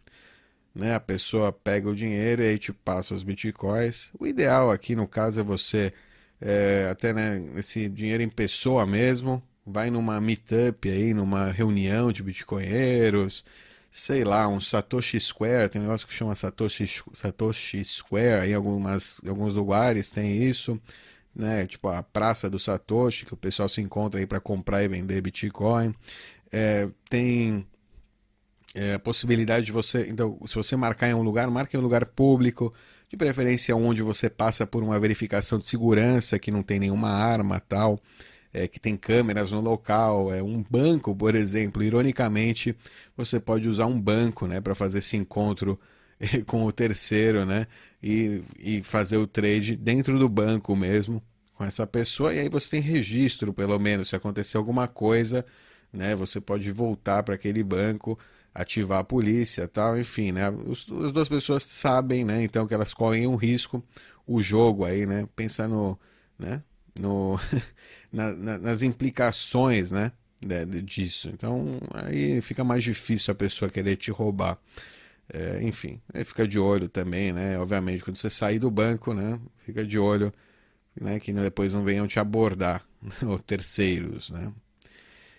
né? 0.75 0.95
A 0.95 1.00
pessoa 1.00 1.51
pega 1.51 1.89
o 1.89 1.95
dinheiro 1.95 2.43
e 2.43 2.47
aí 2.47 2.59
te 2.59 2.74
passa 2.74 3.15
os 3.15 3.24
bitcoins. 3.24 4.12
O 4.19 4.27
ideal 4.27 4.71
aqui 4.71 4.95
no 4.95 5.07
caso 5.07 5.39
é 5.39 5.43
você 5.43 5.93
é, 6.41 6.89
até 6.91 7.13
né, 7.13 7.41
esse 7.57 7.89
dinheiro 7.89 8.24
em 8.24 8.29
pessoa 8.29 8.86
mesmo, 8.86 9.41
vai 9.65 9.89
numa 9.89 10.21
meetup 10.21 10.89
aí, 10.89 11.13
numa 11.13 11.51
reunião 11.51 12.12
de 12.12 12.24
bitcoinheiros, 12.24 13.43
sei 13.98 14.24
lá, 14.24 14.48
um 14.48 14.62
Satoshi 14.62 15.20
Square, 15.20 15.70
tem 15.70 15.82
um 15.82 15.86
negócio 15.86 16.06
que 16.06 16.13
chama 16.13 16.36
Satoshi, 16.36 16.86
Satoshi 17.12 17.84
Square, 17.84 18.48
em 18.48 18.54
algumas, 18.54 19.20
em 19.25 19.30
alguns 19.30 19.56
lugares 19.56 20.12
tem 20.12 20.44
isso, 20.44 20.80
né? 21.36 21.66
Tipo 21.66 21.88
a 21.88 22.04
Praça 22.04 22.48
do 22.48 22.60
Satoshi, 22.60 23.25
que 23.25 23.34
o 23.34 23.38
pessoal 23.38 23.68
se 23.68 23.82
encontra 23.82 24.20
aí 24.20 24.27
para 24.27 24.39
comprar 24.39 24.84
e 24.84 24.88
vender 24.88 25.20
Bitcoin. 25.20 25.96
É, 26.51 26.88
tem 27.10 27.66
é, 28.75 28.94
a 28.94 29.00
possibilidade 29.00 29.66
de 29.66 29.72
você, 29.72 30.06
então, 30.08 30.39
se 30.46 30.54
você 30.54 30.75
marcar 30.75 31.10
em 31.10 31.16
um 31.16 31.24
lugar, 31.24 31.50
marque 31.50 31.75
em 31.75 31.80
um 31.80 31.84
lugar 31.84 32.06
público, 32.06 32.72
de 33.10 33.18
preferência 33.18 33.75
onde 33.75 34.04
você 34.04 34.30
passa 34.30 34.68
por 34.68 34.84
uma 34.84 35.00
verificação 35.00 35.58
de 35.58 35.66
segurança, 35.66 36.38
que 36.38 36.51
não 36.51 36.62
tem 36.62 36.80
nenhuma 36.80 37.10
arma 37.10 37.60
tal 37.60 38.00
é, 38.57 38.67
que 38.67 38.79
tem 38.79 38.97
câmeras 38.97 39.51
no 39.51 39.61
local, 39.61 40.33
é 40.33 40.41
um 40.41 40.63
banco, 40.67 41.15
por 41.15 41.35
exemplo. 41.35 41.83
Ironicamente, 41.83 42.75
você 43.15 43.39
pode 43.39 43.69
usar 43.69 43.85
um 43.85 43.99
banco, 43.99 44.47
né, 44.47 44.59
para 44.59 44.73
fazer 44.73 44.99
esse 44.99 45.15
encontro 45.15 45.79
com 46.47 46.65
o 46.65 46.71
terceiro, 46.71 47.45
né, 47.45 47.67
e, 48.01 48.41
e 48.59 48.81
fazer 48.81 49.17
o 49.17 49.27
trade 49.27 49.75
dentro 49.75 50.17
do 50.17 50.27
banco 50.27 50.75
mesmo 50.75 51.21
com 51.53 51.63
essa 51.63 51.85
pessoa. 51.85 52.33
E 52.33 52.39
aí 52.39 52.49
você 52.49 52.71
tem 52.71 52.81
registro, 52.81 53.53
pelo 53.53 53.77
menos, 53.77 54.09
se 54.09 54.15
acontecer 54.15 54.57
alguma 54.57 54.87
coisa, 54.87 55.45
né, 55.93 56.15
você 56.15 56.41
pode 56.41 56.71
voltar 56.71 57.21
para 57.23 57.35
aquele 57.35 57.63
banco 57.63 58.17
ativar 58.55 58.99
a 58.99 59.03
polícia 59.03 59.67
tal, 59.67 59.99
enfim, 59.99 60.31
né? 60.31 60.47
as 60.47 61.11
duas 61.11 61.29
pessoas 61.29 61.61
sabem, 61.61 62.25
né? 62.25 62.43
Então 62.43 62.65
que 62.65 62.73
elas 62.73 62.91
correm 62.91 63.27
um 63.27 63.35
risco, 63.35 63.83
o 64.25 64.41
jogo 64.41 64.83
aí, 64.83 65.05
né? 65.05 65.29
Pensa 65.35 65.67
no, 65.67 65.99
né? 66.39 66.63
No, 66.99 67.39
na, 68.11 68.33
na, 68.33 68.57
nas 68.57 68.81
implicações, 68.81 69.91
né? 69.91 70.11
disso. 70.83 71.29
Então 71.29 71.79
aí 71.93 72.41
fica 72.41 72.63
mais 72.63 72.83
difícil 72.83 73.31
a 73.31 73.35
pessoa 73.35 73.71
querer 73.71 73.95
te 73.95 74.11
roubar. 74.11 74.57
É, 75.33 75.61
enfim, 75.61 75.99
fica 76.25 76.47
de 76.47 76.57
olho 76.57 76.87
também, 76.87 77.33
né? 77.33 77.59
Obviamente, 77.59 78.03
quando 78.03 78.17
você 78.17 78.29
sair 78.29 78.59
do 78.59 78.71
banco, 78.71 79.13
né? 79.13 79.39
Fica 79.65 79.85
de 79.85 79.99
olho, 79.99 80.31
né? 80.99 81.19
Que 81.19 81.33
depois 81.33 81.73
não 81.73 81.83
venham 81.83 82.07
te 82.07 82.19
abordar, 82.19 82.85
ou 83.25 83.37
terceiros, 83.39 84.29
né? 84.29 84.53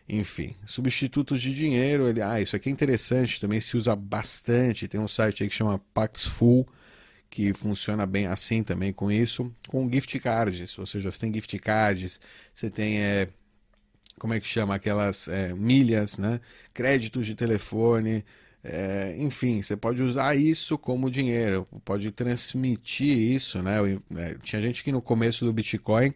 Enfim, 0.08 0.54
substitutos 0.64 1.40
de 1.40 1.54
dinheiro, 1.54 2.08
ele, 2.08 2.22
ah, 2.22 2.40
isso 2.40 2.56
aqui 2.56 2.70
é 2.70 2.72
interessante, 2.72 3.40
também 3.40 3.60
se 3.60 3.76
usa 3.76 3.94
bastante. 3.94 4.88
Tem 4.88 5.00
um 5.00 5.08
site 5.08 5.42
aí 5.42 5.48
que 5.48 5.54
chama 5.54 5.78
Paxful, 5.92 6.66
que 7.30 7.52
funciona 7.52 8.06
bem 8.06 8.26
assim 8.26 8.62
também 8.62 8.92
com 8.92 9.10
isso, 9.10 9.52
com 9.68 9.90
gift 9.90 10.18
cards, 10.18 10.78
ou 10.78 10.86
seja, 10.86 11.10
você 11.10 11.20
tem 11.20 11.32
gift 11.32 11.58
cards, 11.58 12.20
você 12.52 12.70
tem, 12.70 13.00
é, 13.00 13.28
como 14.18 14.34
é 14.34 14.40
que 14.40 14.46
chama, 14.46 14.74
aquelas 14.74 15.28
é, 15.28 15.52
milhas, 15.52 16.18
né? 16.18 16.40
créditos 16.72 17.26
de 17.26 17.34
telefone, 17.34 18.24
é, 18.62 19.14
enfim, 19.18 19.62
você 19.62 19.76
pode 19.76 20.02
usar 20.02 20.36
isso 20.36 20.76
como 20.76 21.10
dinheiro, 21.10 21.66
pode 21.84 22.10
transmitir 22.10 23.16
isso, 23.16 23.62
né? 23.62 23.76
É, 24.16 24.36
tinha 24.42 24.60
gente 24.60 24.82
que 24.82 24.90
no 24.90 25.00
começo 25.00 25.44
do 25.44 25.52
Bitcoin 25.52 26.12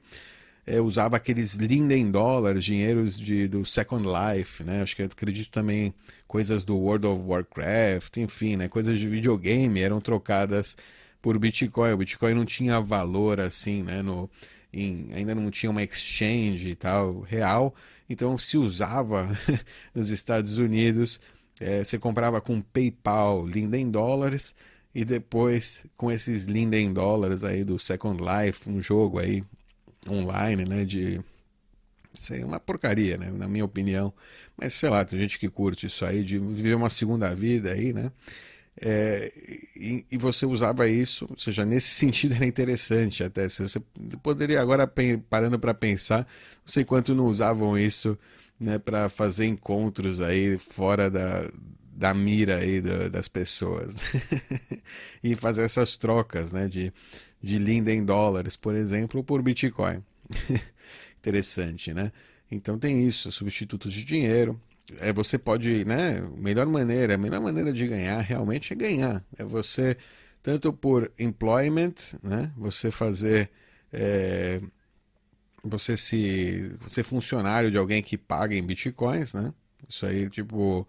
é, 0.66 0.80
usava 0.80 1.16
aqueles 1.16 1.54
Linden 1.54 2.10
dólares, 2.10 2.64
dinheiros 2.64 3.18
de, 3.18 3.46
do 3.48 3.64
Second 3.64 4.06
Life, 4.06 4.62
né? 4.64 4.82
Acho 4.82 4.96
que 4.96 5.02
acredito 5.02 5.50
também 5.50 5.94
coisas 6.26 6.64
do 6.64 6.76
World 6.76 7.06
of 7.06 7.22
Warcraft, 7.24 8.16
enfim, 8.18 8.56
né? 8.56 8.68
Coisas 8.68 8.98
de 8.98 9.08
videogame 9.08 9.80
eram 9.80 10.00
trocadas 10.00 10.76
por 11.22 11.38
Bitcoin. 11.38 11.92
O 11.92 11.96
Bitcoin 11.96 12.34
não 12.34 12.44
tinha 12.44 12.80
valor 12.80 13.40
assim, 13.40 13.82
né? 13.82 14.02
No, 14.02 14.28
em, 14.72 15.08
ainda 15.14 15.34
não 15.34 15.50
tinha 15.50 15.70
uma 15.70 15.82
exchange 15.82 16.70
e 16.70 16.74
tal 16.74 17.20
real, 17.20 17.74
então 18.10 18.36
se 18.36 18.58
usava 18.58 19.28
nos 19.94 20.10
Estados 20.10 20.58
Unidos. 20.58 21.20
É, 21.60 21.84
você 21.84 21.98
comprava 21.98 22.40
com 22.40 22.60
PayPal 22.60 23.46
Linden 23.46 23.90
dólares 23.90 24.54
e 24.94 25.04
depois 25.04 25.84
com 25.96 26.10
esses 26.10 26.46
Linden 26.46 26.92
dólares 26.92 27.44
aí 27.44 27.62
do 27.62 27.78
Second 27.78 28.20
Life, 28.20 28.68
um 28.68 28.82
jogo 28.82 29.20
aí 29.20 29.44
online, 30.08 30.64
né? 30.64 30.84
De 30.84 31.20
sei, 32.12 32.42
uma 32.44 32.60
porcaria, 32.60 33.16
né? 33.16 33.30
Na 33.30 33.48
minha 33.48 33.64
opinião. 33.64 34.12
Mas 34.56 34.74
sei 34.74 34.90
lá, 34.90 35.04
tem 35.04 35.18
gente 35.18 35.38
que 35.38 35.48
curte 35.48 35.86
isso 35.86 36.04
aí, 36.04 36.22
de 36.24 36.38
viver 36.38 36.74
uma 36.74 36.90
segunda 36.90 37.34
vida 37.34 37.72
aí, 37.72 37.92
né? 37.92 38.10
É, 38.80 39.30
e, 39.76 40.06
e, 40.10 40.16
você 40.16 40.46
usava 40.46 40.88
isso, 40.88 41.26
ou 41.28 41.38
seja, 41.38 41.64
nesse 41.64 41.90
sentido 41.90 42.34
era 42.34 42.46
interessante 42.46 43.22
até. 43.22 43.48
Você 43.48 43.80
poderia 44.22 44.60
agora 44.60 44.90
parando 45.28 45.58
para 45.58 45.74
pensar, 45.74 46.20
não 46.20 46.66
sei 46.66 46.84
quanto 46.84 47.14
não 47.14 47.26
usavam 47.26 47.78
isso, 47.78 48.18
né, 48.58 48.78
para 48.78 49.08
fazer 49.08 49.46
encontros 49.46 50.20
aí 50.20 50.56
fora 50.56 51.10
da, 51.10 51.50
da 51.94 52.14
mira 52.14 52.56
aí 52.56 52.80
da, 52.80 53.08
das 53.08 53.28
pessoas 53.28 53.98
e 55.22 55.34
fazer 55.34 55.62
essas 55.62 55.96
trocas, 55.98 56.52
né, 56.52 56.66
de 56.66 56.92
de 57.42 57.58
Linden 57.58 58.04
dólares, 58.04 58.56
por 58.56 58.74
exemplo, 58.74 59.24
por 59.24 59.42
Bitcoin. 59.42 60.02
interessante, 61.18 61.92
né? 61.92 62.12
Então 62.50 62.78
tem 62.78 63.06
isso, 63.06 63.32
substitutos 63.32 63.92
de 63.92 64.04
dinheiro, 64.04 64.60
é, 64.98 65.12
você 65.12 65.38
pode, 65.38 65.84
né? 65.84 66.22
Melhor 66.38 66.66
maneira, 66.66 67.14
a 67.14 67.18
melhor 67.18 67.40
maneira 67.40 67.72
de 67.72 67.86
ganhar 67.86 68.20
realmente 68.20 68.72
é 68.72 68.76
ganhar. 68.76 69.24
É 69.38 69.44
você, 69.44 69.96
tanto 70.42 70.72
por 70.72 71.10
employment, 71.18 71.94
né? 72.22 72.52
Você 72.56 72.90
fazer. 72.90 73.50
É, 73.92 74.60
você 75.62 75.96
se 75.96 76.76
ser 76.88 77.04
funcionário 77.04 77.70
de 77.70 77.78
alguém 77.78 78.02
que 78.02 78.18
paga 78.18 78.54
em 78.54 78.62
bitcoins, 78.62 79.34
né? 79.34 79.52
Isso 79.88 80.06
aí, 80.06 80.28
tipo, 80.30 80.86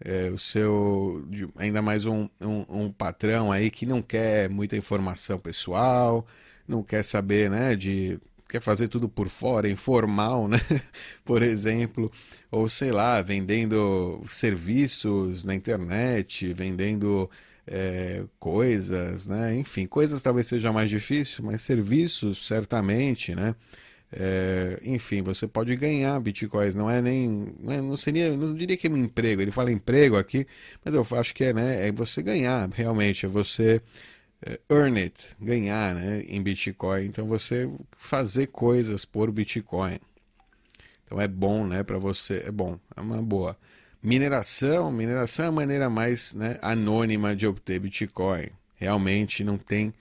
é, 0.00 0.30
o 0.30 0.38
seu. 0.38 1.26
Ainda 1.56 1.82
mais 1.82 2.06
um, 2.06 2.28
um, 2.40 2.64
um, 2.68 2.92
patrão 2.92 3.50
aí 3.50 3.70
que 3.70 3.86
não 3.86 4.02
quer 4.02 4.48
muita 4.48 4.76
informação 4.76 5.38
pessoal, 5.38 6.26
não 6.68 6.82
quer 6.82 7.04
saber, 7.04 7.50
né? 7.50 7.74
De 7.76 8.20
quer 8.54 8.60
fazer 8.60 8.86
tudo 8.86 9.08
por 9.08 9.28
fora, 9.28 9.68
informal, 9.68 10.46
né? 10.46 10.60
Por 11.24 11.42
exemplo, 11.42 12.08
ou 12.52 12.68
sei 12.68 12.92
lá, 12.92 13.20
vendendo 13.20 14.22
serviços 14.28 15.42
na 15.42 15.56
internet, 15.56 16.52
vendendo 16.54 17.28
é, 17.66 18.22
coisas, 18.38 19.26
né? 19.26 19.56
Enfim, 19.56 19.86
coisas 19.86 20.22
talvez 20.22 20.46
seja 20.46 20.72
mais 20.72 20.88
difícil, 20.88 21.44
mas 21.44 21.62
serviços 21.62 22.46
certamente, 22.46 23.34
né? 23.34 23.56
É, 24.12 24.78
enfim, 24.84 25.20
você 25.20 25.48
pode 25.48 25.74
ganhar 25.74 26.20
bitcoins, 26.20 26.76
não 26.76 26.88
é 26.88 27.02
nem. 27.02 27.52
Não, 27.58 27.94
é, 27.94 27.96
seria. 27.96 28.36
Não 28.36 28.54
diria 28.54 28.76
que 28.76 28.86
é 28.86 28.90
um 28.90 28.96
emprego, 28.96 29.42
ele 29.42 29.50
fala 29.50 29.72
emprego 29.72 30.16
aqui, 30.16 30.46
mas 30.84 30.94
eu 30.94 31.04
acho 31.18 31.34
que 31.34 31.42
é, 31.42 31.52
né? 31.52 31.88
É 31.88 31.92
você 31.92 32.22
ganhar, 32.22 32.70
realmente, 32.72 33.26
é 33.26 33.28
você 33.28 33.82
earn 34.68 34.98
it, 34.98 35.36
ganhar 35.40 35.94
né, 35.94 36.24
em 36.28 36.42
Bitcoin. 36.42 37.06
Então 37.06 37.26
você 37.26 37.70
fazer 37.96 38.48
coisas 38.48 39.04
por 39.04 39.30
Bitcoin. 39.30 39.98
Então 41.04 41.20
é 41.20 41.28
bom, 41.28 41.66
né, 41.66 41.82
para 41.82 41.98
você, 41.98 42.44
é 42.46 42.50
bom, 42.50 42.78
é 42.96 43.00
uma 43.00 43.22
boa. 43.22 43.56
Mineração, 44.02 44.92
mineração 44.92 45.46
é 45.46 45.48
a 45.48 45.52
maneira 45.52 45.88
mais 45.88 46.34
né, 46.34 46.58
anônima 46.60 47.34
de 47.34 47.46
obter 47.46 47.78
Bitcoin. 47.78 48.48
Realmente 48.76 49.42
não 49.42 49.56
tem 49.56 49.94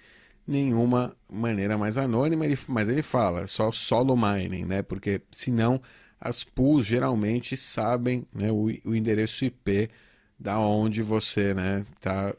nenhuma 0.45 1.15
maneira 1.31 1.77
mais 1.77 1.97
anônima, 1.97 2.45
ele, 2.45 2.57
mas 2.67 2.89
ele 2.89 3.01
fala 3.01 3.47
só 3.47 3.71
solo 3.71 4.15
mining, 4.15 4.65
né? 4.65 4.81
Porque 4.81 5.21
senão 5.31 5.81
as 6.19 6.43
pools 6.43 6.85
geralmente 6.85 7.55
sabem 7.55 8.25
né, 8.33 8.51
o, 8.51 8.65
o 8.85 8.95
endereço 8.95 9.45
IP 9.45 9.89
da 10.37 10.59
onde 10.59 11.01
você 11.01 11.53
né, 11.53 11.85
está 11.95 12.33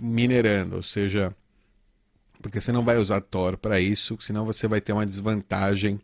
minerando, 0.00 0.76
ou 0.76 0.82
seja, 0.82 1.34
porque 2.40 2.60
você 2.60 2.72
não 2.72 2.84
vai 2.84 2.98
usar 2.98 3.20
Tor 3.20 3.56
para 3.56 3.80
isso, 3.80 4.18
senão 4.20 4.44
você 4.44 4.66
vai 4.66 4.80
ter 4.80 4.92
uma 4.92 5.06
desvantagem 5.06 6.00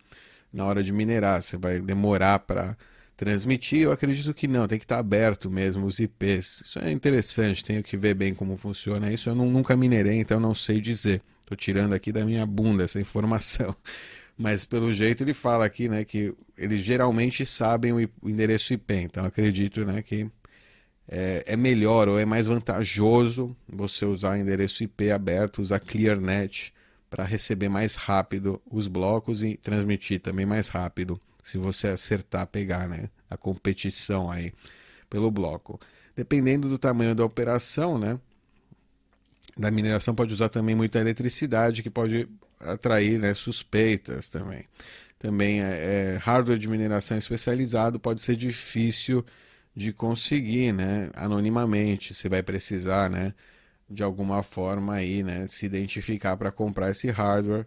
na 0.53 0.65
hora 0.65 0.83
de 0.83 0.93
minerar, 0.93 1.43
você 1.43 1.57
vai 1.57 1.81
demorar 1.81 2.39
para 2.41 2.77
transmitir. 3.17 3.81
Eu 3.81 3.93
acredito 3.93 4.33
que 4.33 4.47
não, 4.47 4.67
tem 4.67 4.79
que 4.79 4.85
estar 4.85 4.99
aberto 4.99 5.51
mesmo 5.51 5.87
os 5.87 5.99
IPs. 5.99 6.63
Isso 6.65 6.79
é 6.79 6.91
interessante, 6.91 7.65
tenho 7.65 7.83
que 7.83 7.97
ver 7.97 8.15
bem 8.15 8.35
como 8.35 8.57
funciona 8.57 9.13
isso. 9.13 9.29
Eu 9.29 9.35
não, 9.35 9.51
nunca 9.51 9.77
minerei, 9.77 10.19
então 10.19 10.39
não 10.41 10.55
sei 10.55 10.81
dizer. 10.81 11.21
Estou 11.41 11.57
tirando 11.57 11.93
aqui 11.93 12.13
da 12.13 12.25
minha 12.25 12.47
bunda 12.47 12.85
essa 12.85 13.01
informação. 13.01 13.75
Mas 14.39 14.65
pelo 14.65 14.93
jeito 14.93 15.25
ele 15.25 15.35
fala 15.35 15.67
aqui, 15.67 15.89
né, 15.89 16.05
que 16.05 16.33
eles 16.57 16.81
geralmente 16.81 17.45
sabem 17.45 17.93
o 17.93 18.29
endereço 18.29 18.73
IP, 18.73 18.95
então 18.95 19.25
acredito, 19.25 19.85
né, 19.85 20.01
que 20.01 20.31
é, 21.09 21.43
é 21.47 21.57
melhor 21.57 22.07
ou 22.09 22.19
é 22.19 22.27
mais 22.27 22.47
vantajoso 22.47 23.57
você 23.67 24.05
usar 24.05 24.39
endereço 24.39 24.85
IP 24.85 25.11
aberto, 25.11 25.63
usar 25.63 25.81
ClearNet 25.81 26.73
para 27.09 27.25
receber 27.25 27.71
mais 27.71 27.95
rápido 27.95 28.61
os 28.71 28.87
blocos 28.87 29.43
e 29.43 29.57
transmitir 29.57 30.21
também 30.21 30.45
mais 30.45 30.69
rápido, 30.69 31.19
se 31.43 31.57
você 31.57 31.89
acertar 31.89 32.47
pegar, 32.47 32.87
né, 32.87 33.09
a 33.31 33.37
competição 33.37 34.31
aí 34.31 34.53
pelo 35.09 35.31
bloco. 35.31 35.81
Dependendo 36.15 36.69
do 36.69 36.77
tamanho 36.77 37.15
da 37.15 37.25
operação, 37.25 37.99
né, 37.99 38.21
da 39.57 39.71
mineração 39.71 40.15
pode 40.15 40.35
usar 40.35 40.51
também 40.51 40.75
muita 40.75 40.99
eletricidade 40.99 41.83
que 41.83 41.89
pode 41.89 42.29
atrair 42.61 43.19
né, 43.19 43.33
suspeitas 43.33 44.29
também. 44.29 44.65
Também 45.19 45.63
é, 45.63 46.15
é, 46.15 46.17
hardware 46.21 46.59
de 46.59 46.69
mineração 46.69 47.17
especializado 47.17 47.99
pode 47.99 48.21
ser 48.21 48.37
difícil 48.37 49.25
de 49.79 49.93
conseguir, 49.93 50.73
né, 50.73 51.09
anonimamente. 51.15 52.13
Você 52.13 52.29
vai 52.29 52.43
precisar, 52.43 53.09
né, 53.09 53.33
de 53.89 54.03
alguma 54.03 54.43
forma 54.43 54.95
aí, 54.95 55.23
né, 55.23 55.47
se 55.47 55.67
identificar 55.67 56.37
para 56.37 56.51
comprar 56.51 56.91
esse 56.91 57.09
hardware. 57.11 57.65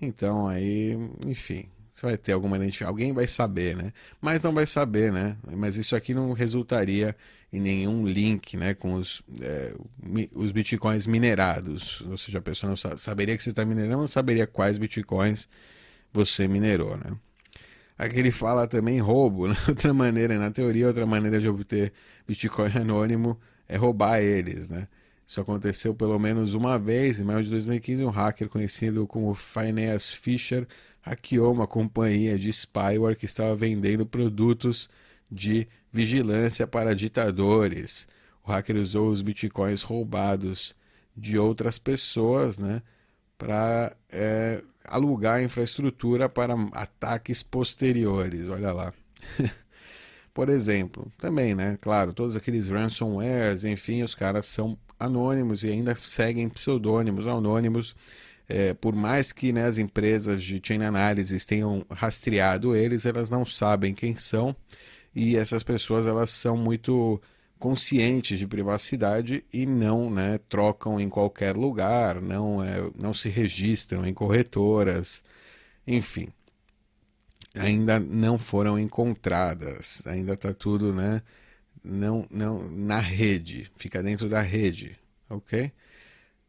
Então 0.00 0.46
aí, 0.46 0.92
enfim, 1.26 1.66
você 1.90 2.06
vai 2.06 2.18
ter 2.18 2.32
alguma 2.32 2.56
identificação, 2.56 2.90
alguém 2.90 3.12
vai 3.14 3.26
saber, 3.26 3.74
né? 3.76 3.92
Mas 4.20 4.42
não 4.42 4.52
vai 4.52 4.66
saber, 4.66 5.10
né? 5.12 5.36
Mas 5.56 5.76
isso 5.76 5.96
aqui 5.96 6.12
não 6.12 6.32
resultaria 6.32 7.16
em 7.52 7.60
nenhum 7.60 8.06
link, 8.06 8.56
né, 8.56 8.74
com 8.74 8.94
os, 8.94 9.22
é, 9.40 9.74
os 10.34 10.52
bitcoins 10.52 11.06
minerados. 11.06 12.02
Ou 12.02 12.18
seja, 12.18 12.38
a 12.38 12.42
pessoa 12.42 12.68
não 12.70 12.98
saberia 12.98 13.36
que 13.36 13.42
você 13.42 13.50
está 13.50 13.64
minerando, 13.64 13.96
não 14.02 14.08
saberia 14.08 14.46
quais 14.46 14.76
bitcoins 14.76 15.48
você 16.12 16.46
minerou, 16.48 16.96
né? 16.98 17.16
Aqui 17.96 18.18
ele 18.18 18.30
fala 18.30 18.66
também 18.66 18.98
roubo, 18.98 19.46
né? 19.48 19.56
outra 19.68 19.94
maneira, 19.94 20.38
na 20.38 20.50
teoria, 20.50 20.88
outra 20.88 21.06
maneira 21.06 21.40
de 21.40 21.48
obter 21.48 21.92
bitcoin 22.26 22.70
anônimo 22.76 23.38
é 23.68 23.76
roubar 23.76 24.20
eles, 24.20 24.68
né? 24.68 24.88
Isso 25.26 25.40
aconteceu 25.40 25.94
pelo 25.94 26.18
menos 26.18 26.54
uma 26.54 26.78
vez, 26.78 27.18
em 27.18 27.24
maio 27.24 27.42
de 27.42 27.50
2015, 27.50 28.04
um 28.04 28.10
hacker 28.10 28.48
conhecido 28.48 29.06
como 29.06 29.34
Phineas 29.34 30.10
Fisher 30.12 30.66
hackeou 31.00 31.52
uma 31.52 31.66
companhia 31.66 32.38
de 32.38 32.52
spyware 32.52 33.16
que 33.16 33.26
estava 33.26 33.54
vendendo 33.54 34.04
produtos 34.04 34.88
de 35.30 35.66
vigilância 35.92 36.66
para 36.66 36.94
ditadores. 36.94 38.06
O 38.44 38.50
hacker 38.50 38.76
usou 38.76 39.08
os 39.08 39.22
bitcoins 39.22 39.82
roubados 39.82 40.74
de 41.16 41.38
outras 41.38 41.78
pessoas 41.78 42.58
né, 42.58 42.82
para 43.44 43.96
é, 44.10 44.62
alugar 44.84 45.42
infraestrutura 45.42 46.28
para 46.28 46.54
ataques 46.72 47.42
posteriores. 47.42 48.48
Olha 48.48 48.72
lá. 48.72 48.92
Por 50.32 50.48
exemplo, 50.48 51.10
também, 51.18 51.54
né? 51.54 51.78
Claro, 51.80 52.12
todos 52.12 52.34
aqueles 52.34 52.68
ransomwares, 52.68 53.64
enfim, 53.64 54.02
os 54.02 54.14
caras 54.14 54.46
são 54.46 54.76
anônimos 54.98 55.62
e 55.62 55.68
ainda 55.68 55.94
seguem 55.94 56.48
pseudônimos 56.48 57.26
anônimos 57.26 57.94
é, 58.48 58.74
por 58.74 58.94
mais 58.94 59.32
que 59.32 59.52
né, 59.52 59.66
as 59.66 59.78
empresas 59.78 60.42
de 60.42 60.60
chain 60.62 60.82
analysis 60.82 61.46
tenham 61.46 61.84
rastreado 61.90 62.74
eles, 62.76 63.06
elas 63.06 63.30
não 63.30 63.46
sabem 63.46 63.94
quem 63.94 64.16
são 64.16 64.54
e 65.14 65.36
essas 65.36 65.62
pessoas 65.62 66.06
elas 66.06 66.30
são 66.30 66.56
muito 66.56 67.20
conscientes 67.58 68.38
de 68.38 68.46
privacidade 68.46 69.44
e 69.52 69.66
não 69.66 70.10
né, 70.10 70.38
trocam 70.48 71.00
em 71.00 71.08
qualquer 71.08 71.56
lugar, 71.56 72.20
não, 72.20 72.62
é, 72.62 72.90
não 72.96 73.14
se 73.14 73.28
registram 73.28 74.06
em 74.06 74.14
corretoras, 74.14 75.22
enfim. 75.86 76.28
Ainda 77.56 78.00
não 78.00 78.38
foram 78.38 78.78
encontradas, 78.78 80.02
ainda 80.06 80.34
está 80.34 80.52
tudo 80.52 80.92
né, 80.92 81.22
não, 81.84 82.26
não, 82.30 82.68
na 82.70 82.98
rede, 82.98 83.70
fica 83.76 84.02
dentro 84.02 84.28
da 84.28 84.40
rede, 84.40 84.98
ok? 85.28 85.70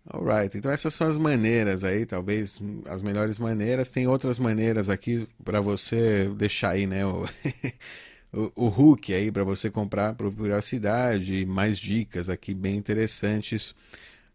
Alright, 0.08 0.56
então 0.56 0.72
essas 0.72 0.94
são 0.94 1.08
as 1.10 1.18
maneiras 1.18 1.84
aí, 1.84 2.06
talvez 2.06 2.60
as 2.86 3.02
melhores 3.02 3.40
maneiras. 3.40 3.92
Tem 3.92 4.08
outras 4.08 4.38
maneiras 4.38 4.88
aqui 4.88 5.28
para 5.44 5.60
você 5.60 6.30
deixar 6.30 6.72
aí, 6.72 6.86
né? 6.86 7.00
O, 8.36 8.66
o, 8.66 8.68
hook 8.68 9.14
aí 9.14 9.32
para 9.32 9.46
você 9.46 9.72
comprar 9.72 10.14
por 10.14 10.30
privacidade, 10.30 11.46
mais 11.46 11.78
dicas 11.78 12.28
aqui 12.28 12.54
bem 12.54 12.76
interessantes 12.76 13.74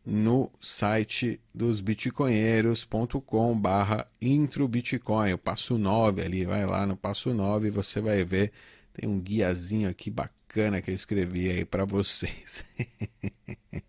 no 0.06 0.50
site 0.58 1.38
dos 1.54 1.82
bitcoinheiros.com 1.82 3.60
barra 3.60 4.10
intro 4.18 4.66
bitcoin, 4.66 5.34
o 5.34 5.38
passo 5.38 5.76
9 5.76 6.22
ali, 6.22 6.46
vai 6.46 6.64
lá 6.64 6.86
no 6.86 6.96
passo 6.96 7.34
9 7.34 7.68
e 7.68 7.70
você 7.70 8.00
vai 8.00 8.24
ver, 8.24 8.52
tem 8.94 9.06
um 9.06 9.20
guiazinho 9.20 9.90
aqui 9.90 10.10
bacana 10.10 10.80
que 10.80 10.90
eu 10.90 10.94
escrevi 10.94 11.50
aí 11.50 11.66
para 11.66 11.84
vocês. 11.84 12.64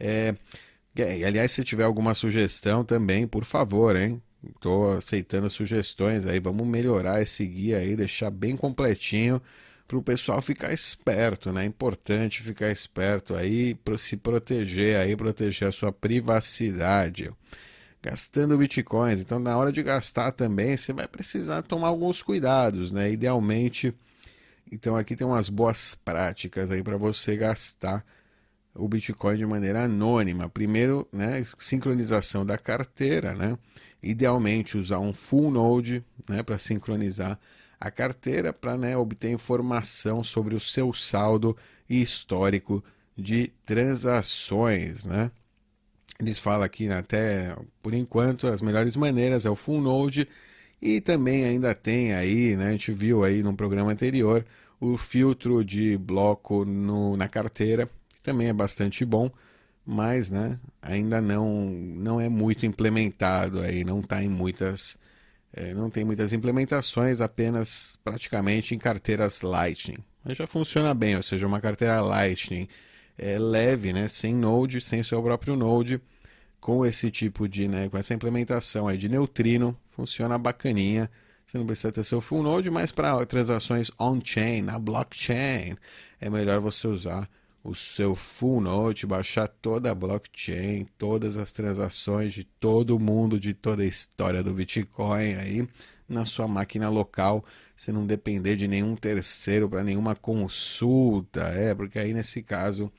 é, 0.00 0.34
aliás, 1.24 1.52
se 1.52 1.62
tiver 1.62 1.84
alguma 1.84 2.12
sugestão 2.12 2.84
também, 2.84 3.24
por 3.24 3.44
favor, 3.44 3.94
hein? 3.94 4.20
Estou 4.44 4.96
aceitando 4.96 5.50
sugestões 5.50 6.26
aí. 6.26 6.38
Vamos 6.38 6.66
melhorar 6.66 7.20
esse 7.20 7.44
guia 7.44 7.78
aí, 7.78 7.96
deixar 7.96 8.30
bem 8.30 8.56
completinho 8.56 9.42
para 9.86 9.96
o 9.96 10.02
pessoal 10.02 10.40
ficar 10.42 10.72
esperto, 10.72 11.50
né? 11.50 11.64
É 11.64 11.66
importante 11.66 12.42
ficar 12.42 12.70
esperto 12.70 13.34
aí 13.34 13.74
para 13.74 13.96
se 13.96 14.16
proteger 14.16 14.98
aí, 14.98 15.16
proteger 15.16 15.68
a 15.68 15.72
sua 15.72 15.90
privacidade. 15.90 17.30
Gastando 18.02 18.56
bitcoins, 18.56 19.20
então 19.20 19.38
na 19.40 19.56
hora 19.56 19.72
de 19.72 19.82
gastar 19.82 20.30
também 20.30 20.76
você 20.76 20.92
vai 20.92 21.08
precisar 21.08 21.62
tomar 21.62 21.88
alguns 21.88 22.22
cuidados, 22.22 22.92
né? 22.92 23.10
Idealmente, 23.10 23.92
então 24.70 24.96
aqui 24.96 25.16
tem 25.16 25.26
umas 25.26 25.48
boas 25.48 25.94
práticas 25.96 26.70
aí 26.70 26.82
para 26.82 26.96
você 26.96 27.36
gastar 27.36 28.04
o 28.74 28.86
Bitcoin 28.86 29.36
de 29.36 29.46
maneira 29.46 29.84
anônima. 29.84 30.48
Primeiro, 30.48 31.08
né, 31.12 31.44
sincronização 31.58 32.46
da 32.46 32.56
carteira, 32.56 33.34
né? 33.34 33.58
Idealmente 34.02 34.78
usar 34.78 34.98
um 34.98 35.12
full 35.12 35.50
node, 35.50 36.04
né, 36.28 36.42
para 36.42 36.58
sincronizar 36.58 37.38
a 37.80 37.90
carteira 37.90 38.52
para 38.52 38.76
né, 38.76 38.96
obter 38.96 39.30
informação 39.30 40.22
sobre 40.24 40.54
o 40.54 40.60
seu 40.60 40.92
saldo 40.92 41.56
e 41.88 42.00
histórico 42.02 42.82
de 43.16 43.52
transações, 43.64 45.04
né? 45.04 45.30
Eles 46.20 46.40
falam 46.40 46.64
aqui 46.64 46.88
né, 46.88 46.98
até 46.98 47.56
por 47.80 47.94
enquanto 47.94 48.48
as 48.48 48.60
melhores 48.60 48.96
maneiras 48.96 49.44
é 49.44 49.50
o 49.50 49.54
full 49.54 49.80
node 49.80 50.28
e 50.82 51.00
também 51.00 51.44
ainda 51.44 51.74
tem 51.74 52.12
aí, 52.12 52.56
né, 52.56 52.68
a 52.68 52.72
gente 52.72 52.92
viu 52.92 53.22
aí 53.24 53.42
no 53.42 53.54
programa 53.54 53.92
anterior 53.92 54.44
o 54.80 54.96
filtro 54.96 55.64
de 55.64 55.96
bloco 55.96 56.64
no, 56.64 57.16
na 57.16 57.28
carteira 57.28 57.88
também 58.22 58.48
é 58.48 58.52
bastante 58.52 59.04
bom, 59.04 59.30
mas 59.90 60.28
né, 60.28 60.60
ainda 60.82 61.18
não, 61.18 61.64
não 61.64 62.20
é 62.20 62.28
muito 62.28 62.66
implementado 62.66 63.58
aí, 63.60 63.84
não 63.84 64.00
está 64.00 64.22
em 64.22 64.28
muitas. 64.28 64.98
É, 65.50 65.72
não 65.72 65.88
tem 65.88 66.04
muitas 66.04 66.30
implementações, 66.34 67.22
apenas 67.22 67.98
praticamente 68.04 68.74
em 68.74 68.78
carteiras 68.78 69.40
Lightning. 69.40 69.96
Mas 70.22 70.36
já 70.36 70.46
funciona 70.46 70.92
bem, 70.92 71.16
ou 71.16 71.22
seja, 71.22 71.46
uma 71.46 71.58
carteira 71.58 72.02
Lightning 72.02 72.68
é, 73.16 73.38
leve, 73.38 73.94
né, 73.94 74.08
sem 74.08 74.34
Node, 74.34 74.82
sem 74.82 75.02
seu 75.02 75.22
próprio 75.22 75.56
Node, 75.56 75.98
com 76.60 76.84
esse 76.84 77.10
tipo 77.10 77.48
de, 77.48 77.66
né, 77.66 77.88
com 77.88 77.96
essa 77.96 78.12
implementação 78.12 78.88
aí 78.88 78.98
de 78.98 79.08
neutrino, 79.08 79.74
funciona 79.92 80.36
bacaninha. 80.36 81.10
Você 81.46 81.56
não 81.56 81.64
precisa 81.64 81.90
ter 81.90 82.04
seu 82.04 82.20
full 82.20 82.42
node, 82.42 82.70
mas 82.70 82.92
para 82.92 83.24
transações 83.24 83.90
on-chain, 83.98 84.60
na 84.60 84.78
blockchain, 84.78 85.76
é 86.20 86.28
melhor 86.28 86.60
você 86.60 86.86
usar 86.86 87.26
o 87.68 87.74
seu 87.74 88.14
full 88.14 88.60
node, 88.62 89.06
baixar 89.06 89.46
toda 89.46 89.90
a 89.90 89.94
blockchain, 89.94 90.86
todas 90.96 91.36
as 91.36 91.52
transações 91.52 92.32
de 92.32 92.44
todo 92.44 92.98
mundo, 92.98 93.38
de 93.38 93.52
toda 93.52 93.82
a 93.82 93.86
história 93.86 94.42
do 94.42 94.54
Bitcoin 94.54 95.34
aí 95.34 95.68
na 96.08 96.24
sua 96.24 96.48
máquina 96.48 96.88
local, 96.88 97.44
você 97.76 97.92
não 97.92 98.06
depender 98.06 98.56
de 98.56 98.66
nenhum 98.66 98.96
terceiro 98.96 99.68
para 99.68 99.84
nenhuma 99.84 100.14
consulta, 100.14 101.42
é, 101.48 101.74
porque 101.74 101.98
aí 101.98 102.14
nesse 102.14 102.42
caso 102.42 102.90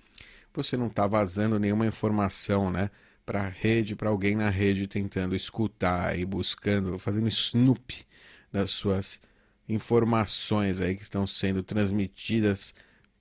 você 0.53 0.77
não 0.77 0.87
está 0.87 1.07
vazando 1.07 1.59
nenhuma 1.59 1.87
informação, 1.87 2.69
né, 2.69 2.91
para 3.25 3.41
a 3.41 3.49
rede, 3.49 3.95
para 3.95 4.09
alguém 4.09 4.35
na 4.35 4.49
rede 4.49 4.87
tentando 4.87 5.35
escutar 5.35 6.17
e 6.17 6.23
buscando, 6.25 6.99
fazendo 6.99 7.27
snoop 7.27 8.05
das 8.51 8.69
suas 8.71 9.19
informações 9.67 10.79
aí 10.79 10.95
que 10.95 11.03
estão 11.03 11.25
sendo 11.25 11.63
transmitidas 11.63 12.73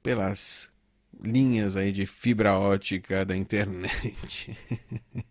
pelas 0.03 0.71
linhas 1.23 1.77
aí 1.77 1.93
de 1.93 2.07
fibra 2.07 2.59
ótica 2.59 3.25
da 3.25 3.37
internet. 3.37 4.57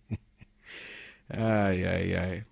ai, 1.30 1.84
ai, 1.86 2.16
ai. 2.16 2.46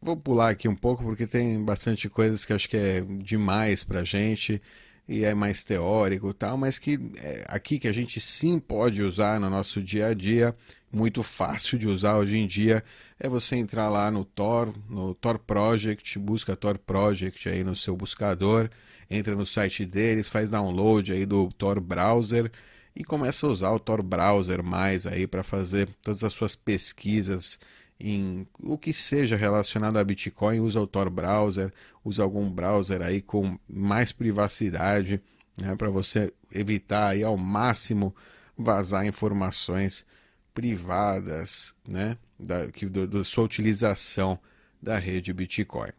Vou 0.00 0.16
pular 0.16 0.50
aqui 0.50 0.68
um 0.68 0.76
pouco 0.76 1.02
porque 1.02 1.26
tem 1.26 1.64
bastante 1.64 2.08
coisas 2.08 2.44
que 2.44 2.52
acho 2.52 2.68
que 2.68 2.76
é 2.76 3.00
demais 3.00 3.84
pra 3.84 4.04
gente. 4.04 4.60
e 5.08 5.24
é 5.24 5.34
mais 5.34 5.62
teórico 5.64 6.32
tal, 6.32 6.56
mas 6.56 6.78
que 6.78 6.98
é, 7.18 7.44
aqui 7.48 7.78
que 7.78 7.88
a 7.88 7.92
gente 7.92 8.20
sim 8.20 8.58
pode 8.58 9.02
usar 9.02 9.38
no 9.38 9.50
nosso 9.50 9.82
dia 9.82 10.06
a 10.08 10.14
dia, 10.14 10.54
muito 10.90 11.22
fácil 11.22 11.78
de 11.78 11.86
usar 11.86 12.16
hoje 12.16 12.38
em 12.38 12.46
dia, 12.46 12.82
é 13.18 13.28
você 13.28 13.56
entrar 13.56 13.88
lá 13.90 14.10
no 14.10 14.24
Tor, 14.24 14.74
no 14.88 15.14
Tor 15.14 15.38
Project, 15.38 16.18
busca 16.18 16.56
Tor 16.56 16.78
Project 16.78 17.48
aí 17.48 17.62
no 17.62 17.76
seu 17.76 17.96
buscador, 17.96 18.70
entra 19.10 19.34
no 19.34 19.46
site 19.46 19.84
deles, 19.84 20.28
faz 20.28 20.50
download 20.50 21.12
aí 21.12 21.26
do 21.26 21.48
Tor 21.52 21.80
Browser 21.80 22.50
e 22.94 23.02
começa 23.02 23.46
a 23.46 23.50
usar 23.50 23.70
o 23.70 23.78
Tor 23.78 24.02
Browser 24.02 24.62
mais 24.62 25.06
aí 25.06 25.26
para 25.26 25.42
fazer 25.42 25.88
todas 26.02 26.22
as 26.22 26.32
suas 26.32 26.54
pesquisas 26.54 27.58
em 27.98 28.46
o 28.60 28.76
que 28.76 28.92
seja 28.92 29.36
relacionado 29.36 29.96
a 29.96 30.04
Bitcoin, 30.04 30.60
usa 30.60 30.80
o 30.80 30.86
Tor 30.86 31.08
Browser, 31.10 31.72
usa 32.04 32.22
algum 32.22 32.50
browser 32.50 33.00
aí 33.02 33.22
com 33.22 33.58
mais 33.68 34.12
privacidade, 34.12 35.22
né, 35.56 35.74
para 35.76 35.88
você 35.88 36.32
evitar 36.52 37.08
aí 37.08 37.22
ao 37.22 37.36
máximo 37.36 38.14
vazar 38.56 39.06
informações 39.06 40.04
privadas, 40.52 41.74
né, 41.88 42.16
da, 42.38 42.68
que, 42.68 42.86
do, 42.86 43.06
da 43.06 43.24
sua 43.24 43.44
utilização 43.44 44.38
da 44.82 44.98
rede 44.98 45.32
Bitcoin. 45.32 45.90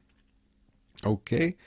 Ok? 1.03 1.57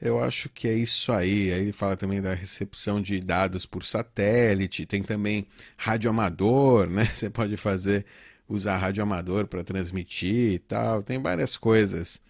Eu 0.00 0.22
acho 0.22 0.48
que 0.48 0.66
é 0.66 0.74
isso 0.74 1.12
aí. 1.12 1.52
Aí 1.52 1.60
ele 1.60 1.72
fala 1.72 1.96
também 1.96 2.22
da 2.22 2.34
recepção 2.34 3.02
de 3.02 3.20
dados 3.20 3.66
por 3.66 3.84
satélite, 3.84 4.86
tem 4.86 5.02
também 5.02 5.46
radioamador, 5.76 6.88
né? 6.88 7.04
Você 7.14 7.28
pode 7.28 7.56
fazer 7.56 8.06
usar 8.48 8.76
rádio 8.78 9.02
amador 9.02 9.46
para 9.46 9.62
transmitir 9.62 10.52
e 10.52 10.58
tal. 10.58 11.02
Tem 11.02 11.20
várias 11.20 11.56
coisas 11.56 12.20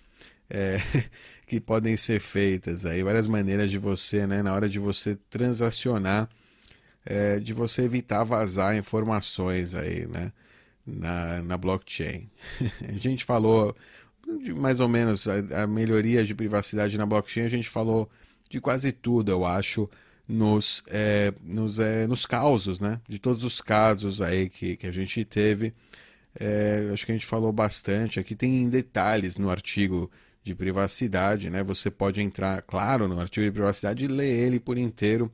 é, 0.50 0.78
que 1.46 1.60
podem 1.60 1.96
ser 1.96 2.20
feitas 2.20 2.84
aí, 2.84 3.02
várias 3.02 3.26
maneiras 3.26 3.70
de 3.70 3.78
você, 3.78 4.26
né, 4.26 4.42
na 4.42 4.52
hora 4.52 4.68
de 4.68 4.78
você 4.78 5.16
transacionar, 5.28 6.28
é, 7.04 7.38
de 7.40 7.52
você 7.52 7.82
evitar 7.82 8.24
vazar 8.24 8.76
informações 8.76 9.74
aí, 9.74 10.06
né, 10.06 10.32
na, 10.86 11.42
na 11.42 11.56
blockchain. 11.56 12.28
a 12.88 12.92
gente 12.92 13.24
falou 13.24 13.74
de 14.38 14.54
mais 14.54 14.80
ou 14.80 14.88
menos 14.88 15.26
a, 15.28 15.62
a 15.62 15.66
melhoria 15.66 16.24
de 16.24 16.34
privacidade 16.34 16.96
na 16.96 17.06
blockchain, 17.06 17.44
a 17.44 17.50
gente 17.50 17.68
falou 17.68 18.08
de 18.48 18.60
quase 18.60 18.92
tudo, 18.92 19.30
eu 19.30 19.44
acho, 19.44 19.88
nos, 20.28 20.82
é, 20.88 21.32
nos, 21.42 21.78
é, 21.78 22.06
nos 22.06 22.26
causos, 22.26 22.80
né? 22.80 23.00
De 23.08 23.18
todos 23.18 23.44
os 23.44 23.60
casos 23.60 24.20
aí 24.20 24.48
que, 24.48 24.76
que 24.76 24.86
a 24.86 24.92
gente 24.92 25.24
teve 25.24 25.74
é, 26.38 26.90
acho 26.92 27.06
que 27.06 27.12
a 27.12 27.14
gente 27.14 27.26
falou 27.26 27.52
bastante. 27.52 28.20
Aqui 28.20 28.34
tem 28.34 28.68
detalhes 28.68 29.38
no 29.38 29.50
artigo 29.50 30.10
de 30.42 30.54
privacidade, 30.54 31.50
né? 31.50 31.62
Você 31.62 31.90
pode 31.90 32.20
entrar, 32.20 32.62
claro, 32.62 33.08
no 33.08 33.20
artigo 33.20 33.44
de 33.46 33.52
privacidade 33.52 34.04
e 34.04 34.08
ler 34.08 34.46
ele 34.46 34.60
por 34.60 34.78
inteiro, 34.78 35.30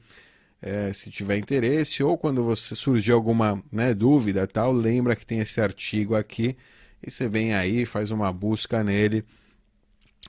é, 0.60 0.92
se 0.92 1.10
tiver 1.10 1.36
interesse, 1.38 2.02
ou 2.02 2.16
quando 2.18 2.44
você 2.44 2.74
surgir 2.74 3.12
alguma 3.12 3.62
né, 3.70 3.94
dúvida, 3.94 4.46
tal, 4.46 4.72
lembra 4.72 5.14
que 5.16 5.26
tem 5.26 5.40
esse 5.40 5.60
artigo 5.60 6.14
aqui 6.14 6.56
e 7.02 7.10
você 7.10 7.28
vem 7.28 7.54
aí, 7.54 7.86
faz 7.86 8.10
uma 8.10 8.32
busca 8.32 8.82
nele. 8.82 9.24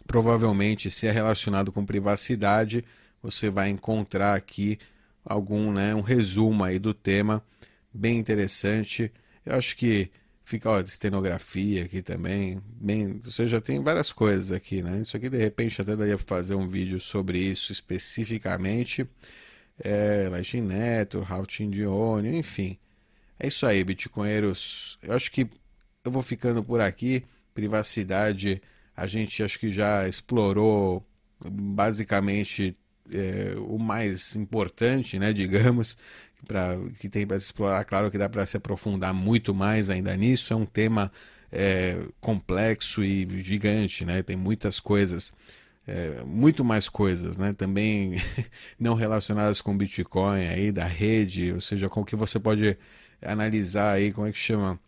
Provavelmente, 0.06 0.90
se 0.92 1.08
é 1.08 1.12
relacionado 1.12 1.72
com 1.72 1.86
privacidade, 1.86 2.84
você 3.22 3.50
vai 3.50 3.70
encontrar 3.70 4.36
aqui 4.36 4.78
algum, 5.26 5.72
né, 5.74 5.94
um 5.94 6.02
resumo 6.02 6.64
aí 6.64 6.80
do 6.80 6.94
tema 6.94 7.44
bem 7.94 8.18
interessante. 8.18 9.12
Eu 9.46 9.56
acho 9.56 9.76
que 9.76 10.12
Fica, 10.48 10.70
ó, 10.70 10.80
estenografia 10.80 11.84
aqui 11.84 12.02
também. 12.02 12.64
Bem, 12.80 13.20
você 13.20 13.48
já 13.48 13.60
tem 13.60 13.84
várias 13.84 14.14
coisas 14.14 14.54
aqui, 14.54 14.82
né? 14.82 15.02
Isso 15.02 15.18
aqui 15.18 15.30
de 15.30 15.36
repente 15.36 15.82
até 15.82 15.94
daria 15.94 16.16
para 16.16 16.26
fazer 16.26 16.56
um 16.56 16.66
vídeo 16.66 17.02
sobre 17.02 17.38
isso 17.38 17.74
especificamente. 17.74 19.06
É, 19.84 20.30
Network, 20.62 21.30
Routing 21.30 21.70
de 21.70 21.86
Onion, 21.86 22.34
enfim. 22.34 22.78
É 23.38 23.50
isso 23.50 23.66
aí, 23.66 23.84
Bitcoinheiros. 23.84 24.98
Eu 25.04 25.16
acho 25.16 25.30
que 25.34 25.50
eu 26.08 26.12
vou 26.12 26.24
ficando 26.24 26.64
por 26.64 26.82
aqui. 26.82 27.24
Privacidade, 27.54 28.62
a 28.96 29.06
gente 29.08 29.44
acho 29.44 29.60
que 29.60 29.72
já 29.72 30.08
explorou 30.08 31.06
basicamente 31.46 32.76
é, 33.12 33.54
o 33.58 33.78
mais 33.78 34.36
importante, 34.36 35.20
né, 35.20 35.32
digamos 35.34 35.98
pra, 36.46 36.78
que 37.00 37.10
tem 37.10 37.26
para 37.26 37.40
se 37.40 37.48
explorar. 37.48 37.84
Claro 37.86 38.12
que 38.12 38.18
dá 38.18 38.30
para 38.30 38.46
se 38.46 38.58
aprofundar 38.58 39.14
muito 39.14 39.54
mais 39.54 39.90
ainda 39.90 40.16
nisso. 40.16 40.54
É 40.54 40.56
um 40.56 40.66
tema 40.66 41.12
é, 41.52 41.98
complexo 42.20 43.04
e 43.04 43.28
gigante, 43.44 44.06
né? 44.06 44.22
Tem 44.24 44.36
muitas 44.36 44.80
coisas, 44.80 45.34
é, 45.86 46.24
muito 46.26 46.64
mais 46.64 46.90
coisas, 46.90 47.38
né? 47.38 47.54
Também 47.54 48.22
não 48.80 48.94
relacionadas 48.96 49.62
com 49.62 49.78
Bitcoin 49.78 50.48
aí 50.48 50.72
da 50.72 50.86
rede, 50.86 51.52
ou 51.52 51.62
seja, 51.62 51.90
com 51.90 52.02
o 52.02 52.06
que 52.06 52.16
você 52.16 52.40
pode 52.40 52.78
analisar 53.22 53.94
aí, 53.94 54.12
como 54.12 54.28
é 54.28 54.32
que 54.32 54.38
chama? 54.38 54.80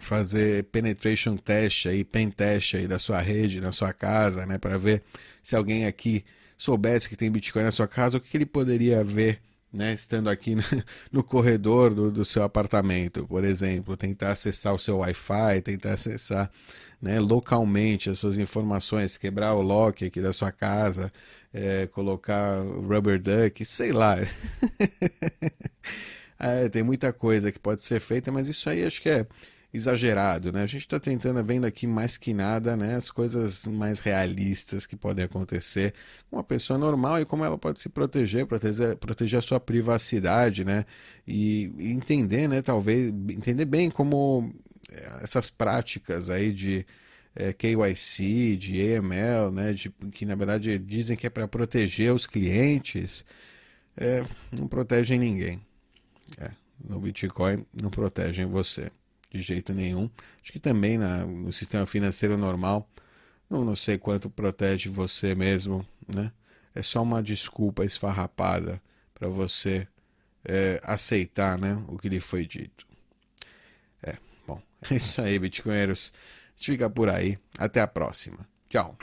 Fazer 0.00 0.64
penetration 0.64 1.36
test 1.36 1.86
aí, 1.86 2.04
pen 2.04 2.30
test 2.30 2.74
aí 2.74 2.86
da 2.86 2.98
sua 2.98 3.20
rede, 3.20 3.60
na 3.60 3.72
sua 3.72 3.92
casa, 3.92 4.46
né, 4.46 4.58
para 4.58 4.76
ver 4.78 5.02
se 5.42 5.56
alguém 5.56 5.86
aqui 5.86 6.24
soubesse 6.56 7.08
que 7.08 7.16
tem 7.16 7.30
Bitcoin 7.30 7.62
na 7.62 7.70
sua 7.70 7.88
casa, 7.88 8.18
o 8.18 8.20
que 8.20 8.36
ele 8.36 8.46
poderia 8.46 9.02
ver 9.02 9.40
né, 9.72 9.92
estando 9.92 10.28
aqui 10.28 10.56
no 11.12 11.22
corredor 11.22 11.94
do, 11.94 12.10
do, 12.10 12.24
seu 12.24 12.42
apartamento, 12.42 13.26
por 13.26 13.44
exemplo, 13.44 13.96
tentar 13.96 14.32
acessar 14.32 14.74
o 14.74 14.78
seu 14.78 14.98
Wi-Fi, 14.98 15.60
tentar 15.62 15.92
acessar 15.92 16.50
né, 17.00 17.20
localmente 17.20 18.10
as 18.10 18.18
suas 18.18 18.38
informações, 18.38 19.16
quebrar 19.16 19.54
o 19.54 19.62
lock 19.62 20.04
aqui 20.04 20.20
da 20.20 20.32
sua 20.32 20.50
casa, 20.50 21.12
é, 21.52 21.86
colocar 21.86 22.60
rubber 22.62 23.20
duck, 23.20 23.64
sei 23.64 23.92
lá. 23.92 24.16
é, 26.38 26.68
tem 26.68 26.82
muita 26.82 27.12
coisa 27.12 27.52
que 27.52 27.58
pode 27.58 27.82
ser 27.82 28.00
feita, 28.00 28.32
mas 28.32 28.48
isso 28.48 28.68
aí 28.68 28.84
acho 28.84 29.00
que 29.02 29.08
é 29.08 29.26
exagerado, 29.72 30.50
né? 30.50 30.62
A 30.62 30.66
gente 30.66 30.82
está 30.82 30.98
tentando, 30.98 31.42
vendo 31.44 31.66
aqui 31.66 31.86
mais 31.86 32.16
que 32.16 32.32
nada, 32.32 32.76
né, 32.76 32.94
as 32.96 33.10
coisas 33.10 33.66
mais 33.66 34.00
realistas 34.00 34.86
que 34.86 34.96
podem 34.96 35.24
acontecer 35.24 35.92
com 36.30 36.36
uma 36.36 36.44
pessoa 36.44 36.78
normal 36.78 37.20
e 37.20 37.26
como 37.26 37.44
ela 37.44 37.58
pode 37.58 37.78
se 37.78 37.88
proteger, 37.88 38.46
proteger, 38.46 38.96
proteger 38.96 39.38
a 39.38 39.42
sua 39.42 39.60
privacidade, 39.60 40.64
né? 40.64 40.84
E, 41.26 41.72
entender, 41.78 42.48
né, 42.48 42.62
talvez, 42.62 43.08
entender 43.08 43.66
bem 43.66 43.90
como 43.90 44.52
eh, 44.90 45.20
essas 45.22 45.50
práticas 45.50 46.30
aí 46.30 46.52
de 46.52 46.86
é, 47.36 47.48
eh, 47.50 47.52
KYC, 47.52 48.56
de 48.56 48.94
AML, 48.94 49.50
né, 49.52 49.72
de, 49.72 49.90
que 50.12 50.24
na 50.26 50.34
verdade 50.34 50.78
dizem 50.78 51.16
que 51.16 51.26
é 51.26 51.30
para 51.30 51.46
proteger 51.48 52.12
os 52.14 52.26
clientes, 52.26 53.24
é, 53.96 54.24
não 54.52 54.68
protegem 54.68 55.18
ninguém. 55.18 55.60
É, 56.38 56.50
no 56.88 57.00
Bitcoin 57.00 57.66
não 57.80 57.90
protegem 57.90 58.46
você 58.46 58.90
de 59.30 59.42
jeito 59.42 59.72
nenhum. 59.72 60.10
Acho 60.42 60.52
que 60.52 60.60
também 60.60 60.98
na, 60.98 61.24
no 61.24 61.52
sistema 61.52 61.86
financeiro 61.86 62.36
normal, 62.36 62.88
não, 63.48 63.64
não 63.64 63.76
sei 63.76 63.98
quanto 63.98 64.30
protege 64.30 64.88
você 64.88 65.34
mesmo, 65.34 65.86
né? 66.14 66.32
É 66.74 66.82
só 66.82 67.02
uma 67.02 67.22
desculpa 67.22 67.84
esfarrapada 67.84 68.80
para 69.14 69.28
você 69.28 69.88
é, 70.44 70.80
aceitar 70.84 71.58
né, 71.58 71.82
o 71.88 71.96
que 71.96 72.08
lhe 72.08 72.20
foi 72.20 72.46
dito. 72.46 72.86
É, 74.02 74.16
bom, 74.46 74.62
é 74.90 74.94
isso 74.94 75.20
aí, 75.20 75.38
Bitcoinheiros. 75.38 76.12
A 76.14 76.56
gente 76.56 76.72
fica 76.72 76.90
por 76.90 77.08
aí. 77.08 77.38
Até 77.58 77.80
a 77.80 77.86
próxima. 77.86 78.46
Tchau. 78.68 78.96